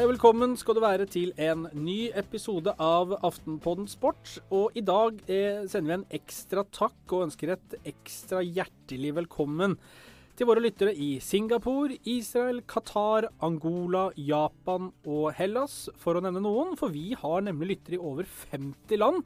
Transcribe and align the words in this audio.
Hei 0.00 0.06
og 0.06 0.14
velkommen 0.14 0.54
skal 0.56 0.78
du 0.78 0.80
være 0.80 1.04
til 1.12 1.34
en 1.36 1.66
ny 1.76 2.06
episode 2.16 2.72
av 2.80 3.10
Aftenpodden 3.18 3.84
Sport. 3.84 4.30
Og 4.48 4.72
i 4.72 4.80
dag 4.80 5.18
eh, 5.28 5.66
sender 5.68 5.90
vi 5.90 5.96
en 5.98 6.04
ekstra 6.16 6.62
takk 6.72 7.12
og 7.12 7.26
ønsker 7.26 7.52
et 7.52 7.76
ekstra 7.90 8.40
hjertelig 8.40 9.10
velkommen 9.18 9.74
til 10.40 10.48
våre 10.48 10.64
lyttere 10.64 10.94
i 10.96 11.10
Singapore, 11.20 11.98
Israel, 12.08 12.62
Qatar, 12.64 13.28
Angola, 13.44 14.06
Japan 14.16 14.88
og 15.04 15.34
Hellas, 15.36 15.90
for 16.00 16.16
å 16.16 16.24
nevne 16.24 16.46
noen. 16.48 16.78
For 16.80 16.96
vi 16.96 17.10
har 17.20 17.44
nemlig 17.44 17.74
lyttere 17.74 17.98
i 17.98 18.00
over 18.00 18.24
50 18.54 19.04
land. 19.04 19.20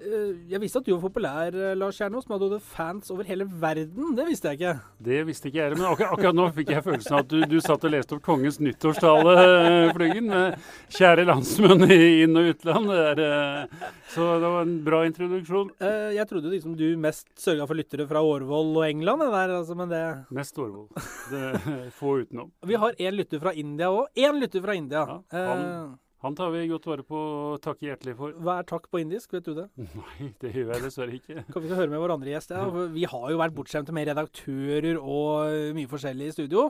Eh, 0.00 0.34
Jeg 0.52 0.60
visste 0.62 0.78
at 0.78 0.86
du 0.86 0.92
var 0.94 1.00
populær, 1.08 1.54
eh, 1.54 1.74
Lars 1.74 1.96
Kjernås, 1.98 2.28
men 2.28 2.36
at 2.36 2.40
du 2.40 2.46
hadde 2.48 2.60
fans 2.62 3.10
over 3.10 3.24
hele 3.26 3.44
verden, 3.44 4.14
det 4.14 4.26
visste 4.28 4.52
jeg 4.52 4.60
ikke. 4.60 4.74
Det 5.02 5.26
visste 5.26 5.48
ikke 5.50 5.58
jeg 5.64 5.76
men 5.76 5.88
akkurat, 5.90 6.12
akkurat 6.14 6.36
nå 6.38 6.46
fikk 6.54 6.70
jeg 6.70 6.84
følelsen 6.86 7.16
av 7.16 7.24
at 7.24 7.28
du, 7.32 7.40
du 7.50 7.58
satt 7.60 7.82
og 7.84 7.90
leste 7.90 8.14
opp 8.14 8.22
kongens 8.22 8.60
nyttårstale, 8.62 9.34
eh, 9.42 9.92
Flyggen. 9.96 10.28
med 10.30 10.58
Kjære 10.94 11.26
landsmenn 11.26 11.82
i 11.90 12.22
inn- 12.22 12.38
og 12.38 12.50
utland. 12.54 12.88
Det 12.94 13.02
er, 13.10 13.22
eh, 13.26 13.90
så 14.14 14.28
det 14.38 14.52
var 14.54 14.62
en 14.62 14.76
bra 14.86 15.02
introduksjon. 15.08 15.70
Jeg 16.14 16.28
trodde 16.30 16.50
liksom 16.54 16.76
du 16.78 16.86
mest 16.96 17.26
sørga 17.36 17.66
for 17.66 17.74
lyttere 17.74 18.06
fra 18.08 18.22
Årvoll 18.22 18.76
og 18.78 18.86
England, 18.88 19.20
der, 19.26 19.56
altså, 19.58 19.74
men 19.76 19.88
det 19.90 20.04
Mest 20.30 20.56
Årvoll. 20.58 20.88
Det 21.30 21.92
Få 21.98 22.20
utenom. 22.22 22.52
Vi 22.64 22.74
har 22.78 22.92
én 22.98 23.16
lytter 23.18 23.40
fra 23.42 23.52
India 23.52 23.90
òg. 23.90 24.06
Én 24.16 24.38
lytter 24.40 24.62
fra 24.62 24.74
India. 24.78 25.04
Ja, 25.06 25.22
han- 25.32 25.98
Han 26.24 26.34
tar 26.34 26.50
vi 26.50 26.64
godt 26.66 26.86
vare 26.90 27.04
på 27.06 27.18
og 27.18 27.60
takker 27.62 27.92
hjertelig 27.92 28.16
for. 28.18 28.32
Hva 28.42 28.56
er 28.58 28.66
takk 28.66 28.88
på 28.90 28.98
indisk, 28.98 29.30
vet 29.36 29.46
du 29.46 29.52
det? 29.54 29.68
Nei, 30.00 30.30
det 30.42 30.50
gjør 30.50 30.72
jeg 30.74 30.84
dessverre 30.88 31.14
ikke. 31.14 31.44
Kan 31.52 31.62
vi 31.62 31.68
ikke 31.68 31.78
høre 31.78 31.92
med 31.92 32.02
vår 32.02 32.14
andre 32.16 32.32
gjest? 32.32 32.54
Ja, 32.56 32.86
vi 32.96 33.04
har 33.12 33.26
jo 33.30 33.38
vært 33.38 33.54
bortskjemte 33.54 33.94
med 33.94 34.10
redaktører 34.10 34.98
og 34.98 35.52
eh, 35.52 35.70
mye 35.78 35.90
forskjellig 35.90 36.32
i 36.32 36.34
studio. 36.34 36.68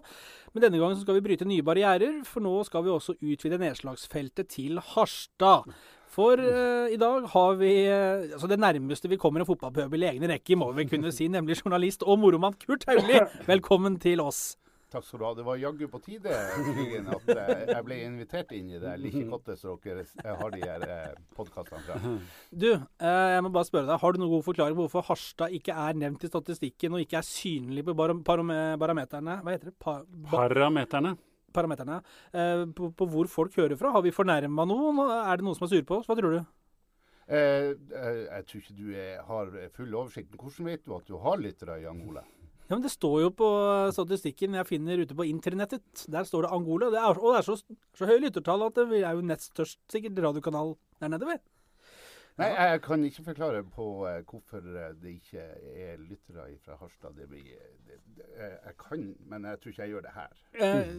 Men 0.53 0.67
denne 0.67 0.83
gangen 0.83 1.01
skal 1.01 1.17
vi 1.17 1.25
bryte 1.25 1.49
nye 1.49 1.65
barrierer, 1.65 2.21
for 2.29 2.45
nå 2.45 2.59
skal 2.69 2.85
vi 2.85 2.93
også 2.93 3.17
utvide 3.17 3.61
nedslagsfeltet 3.65 4.53
til 4.53 4.83
Harstad. 4.93 5.73
For 6.13 6.41
eh, 6.45 6.93
i 6.93 7.01
dag 7.01 7.33
har 7.33 7.59
vi 7.61 7.73
eh, 7.89 8.29
altså 8.35 8.53
det 8.53 8.61
nærmeste 8.61 9.09
vi 9.09 9.21
kommer 9.21 9.41
en 9.41 9.49
fotballpøbel 9.49 10.05
i 10.05 10.13
egne 10.13 10.29
rekker, 10.35 10.61
må 10.61 10.75
vi 10.77 10.91
kunne 10.93 11.13
si, 11.15 11.33
nemlig 11.33 11.63
journalist 11.63 12.05
og 12.05 12.21
moromann 12.21 12.61
Kurt 12.61 12.85
Haugli. 12.89 13.21
Velkommen 13.53 13.97
til 14.03 14.21
oss. 14.21 14.59
Takk 14.89 15.05
skal 15.05 15.21
du 15.21 15.25
ha. 15.27 15.31
Det 15.37 15.45
var 15.45 15.59
jaggu 15.61 15.83
på 15.93 15.99
tide 16.01 16.33
Krigen, 16.65 17.09
at 17.13 17.27
eh, 17.35 17.65
jeg 17.75 17.85
ble 17.85 17.97
invitert 18.07 18.53
inn 18.57 18.71
i 18.73 18.79
det 18.81 18.95
likekottet 19.03 19.61
som 19.61 19.77
dere 19.85 20.07
eh, 20.25 20.31
har 20.41 20.55
de 20.55 20.63
her 20.63 21.17
podkastene 21.37 21.83
fra. 21.85 21.99
Du, 22.49 22.71
eh, 22.73 23.29
jeg 23.35 23.45
må 23.45 23.51
bare 23.53 23.69
spørre 23.69 23.85
deg, 23.91 24.01
har 24.01 24.17
du 24.17 24.21
noen 24.23 24.33
god 24.33 24.47
forklaring 24.47 24.79
på 24.79 24.87
hvorfor 24.87 25.05
Harstad 25.11 25.53
ikke 25.59 25.77
er 25.77 25.99
nevnt 26.01 26.25
i 26.25 26.31
statistikken 26.33 26.97
og 26.97 27.05
ikke 27.05 27.21
er 27.21 27.29
synlig 27.29 27.85
på 27.85 27.97
barom 27.99 28.23
barometerne? 28.25 29.43
Hva 29.45 29.57
heter 29.57 29.75
det? 29.75 29.77
Pa 29.83 29.99
Parameterne. 30.33 31.17
parameterne. 31.53 32.01
Eh, 32.33 32.65
på, 32.77 32.89
på 32.97 33.11
hvor 33.13 33.29
folk 33.29 33.61
hører 33.61 33.77
fra? 33.77 33.93
Har 33.93 34.07
vi 34.09 34.15
fornærma 34.15 34.65
noen? 34.69 35.05
Er 35.19 35.37
det 35.37 35.45
noen 35.45 35.59
som 35.59 35.69
er 35.69 35.75
sure 35.75 35.89
på 35.89 36.01
oss? 36.01 36.09
Hva 36.09 36.17
tror 36.17 36.39
du? 36.39 36.41
Eh, 37.29 37.77
eh, 37.77 38.25
jeg 38.25 38.49
tror 38.49 38.65
ikke 38.65 38.79
du 38.81 38.89
er, 38.97 39.21
har 39.29 39.53
full 39.77 39.93
oversikt. 40.01 40.33
Hvordan 40.33 40.73
vet 40.73 40.89
du 40.89 40.97
at 40.97 41.09
du 41.13 41.19
har 41.21 41.41
lyttere 41.45 41.77
i 41.83 41.89
Angola? 41.93 42.25
Ja, 42.69 42.77
men 42.77 42.85
Det 42.85 42.93
står 42.93 43.21
jo 43.23 43.29
på 43.33 43.49
statistikken 43.97 44.57
jeg 44.59 44.69
finner 44.69 45.01
ute 45.01 45.17
på 45.17 45.25
internettet. 45.25 46.05
Der 46.13 46.27
står 46.29 46.45
det 46.45 46.51
Angola. 46.53 46.91
Det 46.93 47.01
er, 47.01 47.21
og 47.21 47.33
det 47.33 47.39
er 47.41 47.47
så, 47.47 47.57
så 47.97 48.09
høy 48.09 48.19
lyttertall 48.21 48.67
at 48.67 48.77
det 48.77 49.01
er 49.01 49.15
jo 49.17 49.25
nett 49.25 49.45
størst 49.45 49.81
sikkert 49.89 50.21
radiokanal 50.27 50.75
der 51.01 51.15
nede. 51.15 51.31
ved. 51.31 51.41
Nei, 52.39 52.53
jeg 52.55 52.83
kan 52.85 53.03
ikke 53.03 53.25
forklare 53.33 53.65
på 53.67 53.85
eh, 54.07 54.21
hvorfor 54.29 54.63
eh, 54.63 54.93
det 55.03 55.17
ikke 55.17 55.43
er 55.43 55.97
lyttere 55.99 56.45
fra 56.63 56.77
Harstad. 56.79 57.17
Det 57.17 57.27
blir, 57.27 57.57
det, 57.89 57.97
det, 58.15 58.27
eh, 58.37 58.59
jeg 58.69 58.77
kan, 58.79 59.09
men 59.27 59.49
jeg 59.49 59.59
tror 59.59 59.73
ikke 59.73 59.83
jeg 59.83 59.95
gjør 59.97 60.05
det 60.05 60.13
her. 60.15 60.37
Eh, 60.69 60.93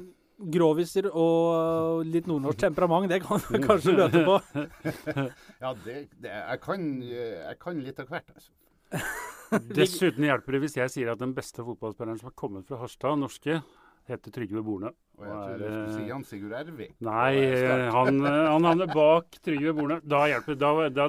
groviser 0.56 1.08
og 1.12 2.04
litt 2.08 2.28
nordnorsk 2.28 2.60
temperament, 2.66 3.08
det 3.12 3.22
kan 3.24 3.40
du 3.46 3.56
kanskje 3.70 3.96
løte 3.96 4.26
på. 4.28 4.36
Ja, 5.62 5.72
det, 5.86 5.96
jeg, 6.26 6.60
kan, 6.66 6.90
eh, 7.08 7.38
jeg 7.46 7.60
kan 7.64 7.80
litt 7.88 8.04
av 8.04 8.12
hvert, 8.12 8.36
altså. 8.36 8.52
Dessuten 9.78 10.26
hjelper 10.28 10.56
det 10.56 10.64
hvis 10.66 10.78
jeg 10.78 10.94
sier 10.94 11.14
at 11.14 11.22
den 11.22 11.34
beste 11.38 11.66
fotballspilleren 11.66 12.20
som 12.20 12.30
har 12.30 12.38
kommet 12.38 12.68
fra 12.70 12.80
Harstad, 12.82 13.18
norske, 13.22 13.60
heter 14.10 14.34
Trygve 14.34 14.64
Borne. 14.66 14.94
Og 15.20 15.26
jeg 15.26 15.36
trodde 15.36 15.60
du 15.60 15.76
skulle 15.76 15.98
si 15.98 16.14
han 16.14 16.26
Sigurd 16.28 16.56
Ervik. 16.58 16.96
Nei, 17.06 17.34
eh, 17.44 17.90
han, 17.94 18.24
eh, 18.24 18.40
han 18.54 18.68
havner 18.70 18.90
bak 19.02 19.40
Trygve 19.46 19.76
Borne. 19.78 20.00
Da 20.06 20.24
hjelper. 20.32 20.58
Da, 20.60 20.72
da 20.94 21.08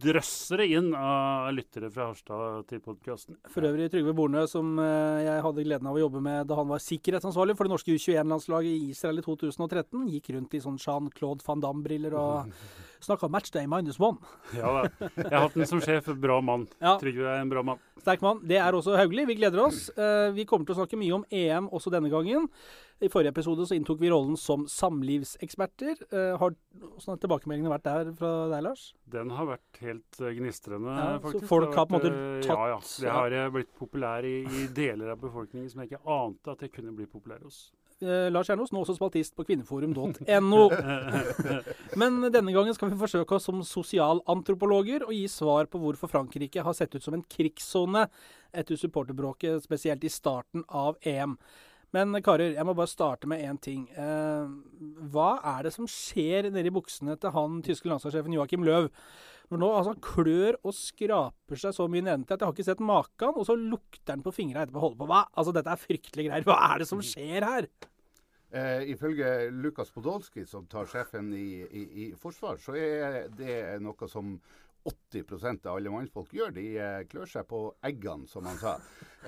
drøsser 0.00 0.62
det 0.62 0.68
inn 0.78 0.90
av 0.96 1.50
lyttere 1.52 1.90
fra 1.92 2.08
Harstad 2.08 2.66
til 2.70 2.80
podkasten. 2.84 3.36
For 3.52 3.66
øvrig 3.68 3.90
Trygve 3.92 4.14
Borne, 4.16 4.46
som 4.50 4.78
eh, 4.80 5.24
jeg 5.26 5.44
hadde 5.46 5.66
gleden 5.66 5.90
av 5.90 5.98
å 5.98 6.04
jobbe 6.04 6.22
med 6.24 6.48
da 6.50 6.58
han 6.58 6.70
var 6.70 6.82
sikkerhetsansvarlig 6.84 7.58
for 7.58 7.68
det 7.68 7.74
norske 7.74 7.96
U21-landslaget 7.96 8.70
i 8.70 8.94
Israel 8.94 9.20
i 9.20 9.26
2013. 9.26 10.06
Gikk 10.16 10.32
rundt 10.36 10.56
i 10.56 10.62
sånn 10.64 10.80
Jean-Claude 10.80 11.46
van 11.46 11.64
Damme-briller 11.66 12.16
og 12.18 12.54
snakka 13.06 13.28
matchday 13.32 13.66
minus 13.70 13.98
one. 14.00 14.18
Ja 14.56 14.70
da. 14.82 15.08
Jeg 15.16 15.30
har 15.32 15.46
hatt 15.48 15.54
den 15.58 15.66
som 15.70 15.80
sjef. 15.84 16.10
Bra 16.20 16.40
mann. 16.44 16.66
Ja, 16.80 16.96
Trygve 17.00 17.26
er 17.30 17.40
en 17.44 17.50
bra 17.52 17.62
mann. 17.62 17.80
Sterk 18.00 18.22
mann. 18.24 18.40
Det 18.48 18.56
er 18.56 18.72
også 18.76 18.94
Hauglie. 18.96 19.26
Vi 19.28 19.34
gleder 19.36 19.60
oss. 19.66 19.88
Eh, 19.96 20.30
vi 20.36 20.46
kommer 20.48 20.64
til 20.68 20.74
å 20.76 20.80
snakke 20.82 20.96
mye 21.00 21.18
om 21.18 21.24
EM 21.30 21.68
også 21.68 21.92
denne 21.92 22.08
gangen. 22.12 22.46
I 23.00 23.08
forrige 23.08 23.32
episode 23.32 23.64
så 23.68 23.76
inntok 23.76 24.00
vi 24.00 24.10
rollen 24.12 24.36
som 24.40 24.66
samlivseksperter. 24.68 25.96
Eh, 26.12 26.36
har 26.40 26.54
har 27.06 27.16
tilbakemeldingene 27.20 27.72
vært 27.72 27.86
der 27.86 28.10
fra 28.16 28.30
deg, 28.52 28.62
Lars? 28.64 28.86
Den 29.10 29.30
har 29.36 29.46
vært 29.48 29.80
helt 29.84 30.20
eh, 30.20 30.34
gnistrende, 30.36 30.92
Ja, 30.96 31.18
så 31.18 31.24
faktisk. 31.28 31.46
folk 31.48 31.68
Det 31.70 31.78
har 31.78 31.86
på 31.86 31.94
en 31.94 32.00
måte 32.00 32.46
tatt- 32.46 32.56
Ja, 32.56 32.68
ja. 32.68 32.80
Det 33.00 33.38
har 33.40 33.50
blitt 33.50 33.72
populær 33.78 34.24
i, 34.24 34.44
i 34.44 34.66
deler 34.76 35.12
av 35.14 35.20
befolkningen 35.20 35.70
som 35.70 35.80
jeg 35.82 35.92
ikke 35.92 36.04
ante 36.06 36.50
at 36.56 36.60
jeg 36.66 36.72
kunne 36.72 36.92
bli 36.96 37.06
populær 37.06 37.42
hos. 37.44 37.70
Eh, 38.00 38.30
Lars 38.32 38.48
Kjernås, 38.48 38.70
nå 38.72 38.80
også 38.80 38.96
spaltist 38.96 39.34
på 39.36 39.44
kvinneforum.no. 39.44 40.60
Men 42.00 42.20
denne 42.32 42.54
gangen 42.54 42.76
skal 42.76 42.92
vi 42.92 43.00
forsøke 43.00 43.36
oss 43.36 43.48
som 43.50 43.60
sosialantropologer 43.66 45.04
og 45.04 45.12
gi 45.12 45.26
svar 45.28 45.68
på 45.68 45.80
hvorfor 45.82 46.08
Frankrike 46.08 46.64
har 46.64 46.76
sett 46.76 46.96
ut 46.96 47.04
som 47.04 47.18
en 47.18 47.26
krigssone 47.28 48.06
etter 48.56 48.80
supporterbråket, 48.80 49.60
spesielt 49.66 50.06
i 50.08 50.12
starten 50.12 50.64
av 50.66 50.96
EM. 51.04 51.36
Men 51.92 52.14
karer, 52.22 52.54
jeg 52.54 52.66
må 52.66 52.72
bare 52.78 52.90
starte 52.90 53.28
med 53.28 53.42
én 53.44 53.58
ting. 53.60 53.84
Eh, 53.92 54.48
hva 55.12 55.32
er 55.56 55.66
det 55.66 55.74
som 55.74 55.88
skjer 55.90 56.48
nedi 56.54 56.72
buksene 56.72 57.18
til 57.20 57.34
han 57.34 57.60
tyske 57.66 57.90
landslagssjefen 57.90 58.38
Joakim 58.38 58.64
Løv? 58.64 58.88
For 59.50 59.58
nå 59.58 59.68
altså, 59.74 59.96
klør 59.98 60.60
og 60.62 60.74
skraper 60.78 61.58
seg 61.58 61.74
så 61.74 61.88
mye 61.90 62.04
nedentil 62.06 62.36
at 62.36 62.42
jeg 62.42 62.46
har 62.46 62.54
ikke 62.54 62.68
sett 62.68 62.82
maken, 62.86 63.32
og 63.34 63.48
så 63.48 63.56
lukter 63.58 64.14
han 64.14 64.22
på 64.22 64.34
fingra 64.34 64.62
etterpå 64.62 64.78
og 64.78 64.84
holder 64.84 65.00
på. 65.00 65.08
Hva? 65.10 65.24
Altså, 65.34 65.54
dette 65.56 65.72
er 65.74 65.82
fryktelige 65.82 66.30
greier. 66.30 66.46
Hva 66.46 66.58
er 66.68 66.82
det 66.82 66.86
som 66.90 67.02
skjer 67.02 67.46
her? 67.48 67.66
Eh, 68.50 68.84
ifølge 68.94 69.50
Lukas 69.50 69.90
Podolsky, 69.94 70.44
som 70.46 70.70
tar 70.70 70.86
sjefen 70.90 71.32
i, 71.34 71.64
i, 71.66 71.82
i 72.04 72.06
forsvar, 72.18 72.62
så 72.62 72.78
er 72.78 73.26
det 73.34 73.58
noe 73.82 74.10
som 74.10 74.36
80% 74.86 75.66
av 75.68 75.76
alle 75.76 75.92
mannfolk 75.92 76.32
gjør. 76.34 76.54
De 76.56 76.64
eh, 76.78 77.02
klør 77.10 77.28
seg 77.28 77.46
på 77.50 77.64
eggene, 77.86 78.30
som 78.30 78.46
han 78.48 78.58
sa. 78.60 78.76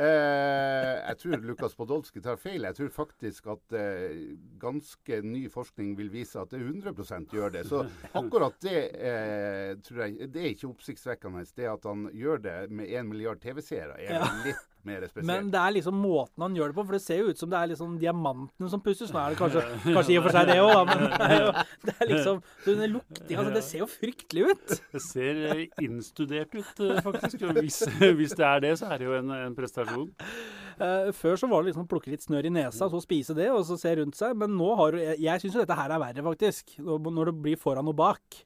Eh, 0.01 0.95
jeg 1.03 1.19
tror 1.21 1.45
Lukas 1.45 1.77
Podolsky 1.77 2.23
tar 2.25 2.39
feil. 2.41 2.65
Jeg 2.71 2.79
tror 2.79 2.95
faktisk 2.95 3.51
at 3.53 3.77
eh, 3.77 4.23
ganske 4.63 5.21
ny 5.27 5.45
forskning 5.53 5.95
vil 5.99 6.11
vise 6.15 6.39
at 6.41 6.53
det 6.55 6.63
100% 6.63 7.35
gjør 7.35 7.55
det. 7.59 7.65
Så 7.69 7.83
akkurat 8.23 8.59
det 8.65 8.79
eh, 8.97 9.73
tror 9.83 10.05
jeg 10.07 10.29
Det 10.33 10.43
er 10.45 10.51
ikke 10.55 10.71
oppsiktsvekkende. 10.73 11.45
Det 11.57 11.69
at 11.73 11.89
han 11.91 12.07
gjør 12.15 12.43
det 12.47 12.59
med 12.71 12.91
1 12.91 13.09
milliard 13.11 13.43
TV-seere, 13.43 13.99
er 13.99 14.21
Ja. 14.21 14.29
litt 14.47 14.69
mer 14.83 15.05
spesielt. 15.07 15.29
Men 15.29 15.51
det 15.53 15.61
er 15.63 15.75
liksom 15.77 15.95
måten 16.03 16.43
han 16.43 16.57
gjør 16.59 16.73
det 16.73 16.75
på, 16.79 16.85
for 16.89 16.97
det 16.97 17.03
ser 17.05 17.21
jo 17.21 17.29
ut 17.31 17.39
som 17.39 17.51
det 17.53 17.59
er 17.61 17.69
liksom 17.71 17.93
diamantene 18.03 18.71
som 18.73 18.81
pusses. 18.83 19.13
Nå 19.15 19.21
er 19.23 19.35
det 19.35 19.39
kanskje, 19.39 19.63
kanskje 19.97 20.15
i 20.15 20.19
og 20.19 20.25
for 20.27 20.35
seg 20.35 20.51
det 20.51 20.57
òg, 20.63 20.81
men 20.91 21.05
det 21.21 21.29
er, 21.29 21.37
jo, 21.45 21.53
det 21.87 21.95
er 21.99 22.11
liksom 22.11 22.41
den 22.67 22.83
lukting, 22.97 23.37
altså, 23.39 23.53
Det 23.55 23.65
ser 23.69 23.85
jo 23.85 23.89
fryktelig 23.93 24.49
ut. 24.51 24.75
Det 24.97 25.05
ser 25.05 25.45
eh, 25.53 25.63
innstudert 25.87 26.57
ut, 26.59 26.83
eh, 26.89 26.99
faktisk. 27.07 27.47
Hvis, 27.61 27.79
hvis 28.19 28.35
det 28.39 28.49
er 28.49 28.65
det, 28.67 28.75
så 28.83 28.91
er 28.91 29.03
det 29.03 29.07
jo 29.11 29.15
en, 29.21 29.31
en 29.39 29.55
prestasjon. 29.59 30.11
Eh, 30.79 31.11
før 31.17 31.37
så 31.41 31.49
var 31.51 31.63
det 31.63 31.73
liksom 31.73 31.89
plukke 31.91 32.13
litt 32.15 32.25
snørr 32.25 32.49
i 32.49 32.55
nesa, 32.55 32.89
så 32.93 33.03
spise 33.03 33.35
det, 33.37 33.51
og 33.53 33.65
så 33.69 33.77
se 33.81 33.97
rundt 34.01 34.17
seg. 34.19 34.37
Men 34.39 34.57
nå 34.57 34.71
har 34.79 34.93
du 34.93 34.99
Jeg, 35.03 35.19
jeg 35.21 35.41
syns 35.45 35.59
jo 35.59 35.65
dette 35.67 35.77
her 35.83 35.91
er 35.91 35.99
verre, 36.07 36.23
faktisk. 36.33 36.79
Når 36.81 37.33
det 37.33 37.37
blir 37.43 37.61
foran 37.61 37.89
og 37.91 37.97
bak. 37.99 38.43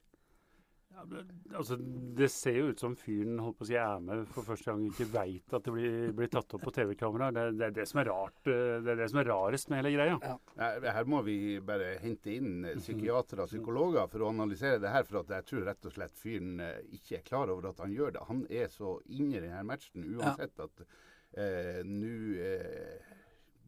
Ja, 0.96 1.02
men, 1.04 1.26
altså, 1.52 1.76
det 2.16 2.30
ser 2.32 2.54
jo 2.56 2.68
ut 2.72 2.80
som 2.80 2.94
fyren 2.96 3.36
holdt 3.44 3.58
på 3.58 3.66
å 3.66 3.68
si, 3.68 3.74
er 3.76 3.98
med 4.00 4.22
for 4.32 4.46
første 4.48 4.70
gang 4.72 4.86
ikke 4.88 5.04
veit 5.12 5.52
at 5.52 5.66
det 5.66 5.74
blir, 5.74 6.06
blir 6.16 6.30
tatt 6.32 6.54
opp 6.56 6.62
på 6.64 6.72
TV-kamera. 6.72 7.28
Det, 7.36 7.42
det 7.60 7.66
er 7.66 7.74
det 7.76 7.84
som 7.90 8.00
er 8.00 8.08
rart. 8.08 8.38
eh, 8.48 8.78
Det 8.80 8.94
er 8.94 9.02
det 9.02 9.08
som 9.12 9.20
er 9.20 9.28
rarest 9.28 9.68
med 9.68 9.82
hele 9.82 9.92
greia. 9.92 10.16
Ja. 10.24 10.70
Her 10.96 11.04
må 11.12 11.20
vi 11.26 11.36
bare 11.60 11.98
hente 12.00 12.32
inn 12.32 12.64
eh, 12.64 12.78
psykiatere 12.80 13.44
og 13.44 13.52
psykologer 13.52 14.08
for 14.08 14.24
å 14.24 14.30
analysere 14.32 14.80
det 14.80 14.94
her. 14.94 15.04
For 15.04 15.20
at 15.20 15.34
jeg 15.36 15.48
tror 15.52 15.68
rett 15.68 15.84
og 15.90 15.96
slett 15.98 16.16
fyren 16.16 16.64
ikke 16.96 17.18
er 17.20 17.26
klar 17.28 17.52
over 17.52 17.68
at 17.74 17.84
han 17.84 17.92
gjør 17.92 18.16
det. 18.16 18.24
Han 18.32 18.46
er 18.48 18.72
så 18.72 18.96
inne 19.12 19.36
i 19.36 19.44
denne 19.44 19.66
matchen 19.68 20.08
uansett 20.16 20.64
at 20.64 20.86
eh, 21.36 21.82
nå 21.84 22.14
eh, 22.42 23.06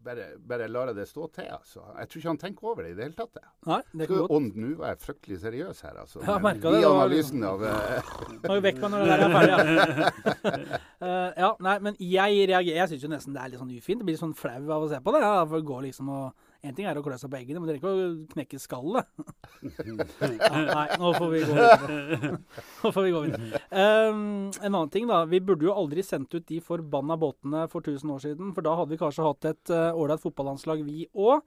bare, 0.04 0.26
bare 0.48 0.68
lar 0.70 0.90
jeg 0.90 0.96
det 0.96 1.06
stå 1.08 1.26
til. 1.34 1.48
altså. 1.52 1.82
Jeg 1.98 2.08
tror 2.08 2.20
ikke 2.20 2.30
han 2.30 2.40
tenker 2.40 2.68
over 2.70 2.82
det 2.82 2.92
i 2.92 2.96
det 2.96 3.06
hele 3.06 3.16
tatt. 3.18 3.40
jeg. 3.40 3.50
Nei, 3.68 3.80
det 3.92 4.06
er 4.06 4.12
godt. 4.12 4.34
Og 4.34 4.58
nå 4.62 4.72
var 4.78 4.92
jeg 4.92 5.00
fryktelig 5.04 5.40
seriøs 5.44 5.80
her, 5.86 5.96
altså. 6.02 6.22
Ja, 6.24 6.36
jeg 6.38 6.62
det, 6.62 6.74
I 6.80 6.88
analysen 6.88 7.46
av 7.48 7.64
eh, 7.68 8.12
er 8.38 8.54
vi 8.54 8.60
vekk 8.68 8.82
med 8.84 8.94
når 8.94 9.04
det 9.04 9.08
der 9.12 9.24
er 9.24 9.34
ferdig. 9.36 9.56
Ja. 9.58 10.68
uh, 11.02 11.30
ja, 11.44 11.50
nei, 11.68 11.78
men 11.88 11.98
jeg 12.00 12.44
reagerer 12.52 12.82
Jeg 12.82 12.92
syns 12.92 13.06
jo 13.06 13.12
nesten 13.12 13.36
det 13.36 13.42
er 13.42 13.52
litt 13.52 13.62
sånn 13.62 13.74
ufint. 13.74 14.00
Det 14.00 14.08
blir 14.08 14.16
litt 14.16 14.24
sånn 14.24 14.38
flau 14.38 14.62
av 14.64 14.86
å 14.86 14.92
se 14.92 15.02
på 15.02 15.16
det. 15.16 15.24
Ja, 15.26 15.34
for 15.44 15.58
det 15.58 15.68
går 15.72 15.88
liksom 15.88 16.14
og 16.14 16.47
En 16.66 16.74
ting 16.74 16.88
er 16.90 16.98
å 16.98 17.02
klø 17.06 17.14
seg 17.20 17.30
på 17.30 17.38
eggene, 17.38 17.60
men 17.62 17.68
det 17.68 17.76
er 17.76 17.78
ikke 17.78 17.90
å 17.92 18.06
knekke 18.32 18.58
skallet. 18.58 19.06
ja, 19.78 20.62
nei, 20.66 20.86
nå 20.98 21.12
får 21.14 21.30
vi 21.30 21.42
gå 21.46 21.54
videre. 21.54 22.30
Nå 22.82 22.90
får 22.96 23.06
vi 23.06 23.12
gå 23.14 23.20
videre. 23.28 23.60
Um, 23.70 24.22
en 24.50 24.72
annen 24.72 24.90
ting, 24.90 25.06
da. 25.06 25.20
Vi 25.30 25.38
burde 25.38 25.68
jo 25.68 25.76
aldri 25.78 26.02
sendt 26.02 26.34
ut 26.34 26.48
de 26.50 26.58
forbanna 26.64 27.14
båtene 27.20 27.68
for 27.70 27.86
1000 27.86 28.14
år 28.14 28.24
siden, 28.26 28.50
for 28.56 28.66
da 28.66 28.74
hadde 28.80 28.90
vi 28.96 28.98
kanskje 28.98 29.28
hatt 29.28 29.50
et 29.52 29.74
ålreit 29.92 30.18
uh, 30.18 30.24
fotballandslag, 30.26 30.82
vi 30.88 31.06
òg. 31.14 31.46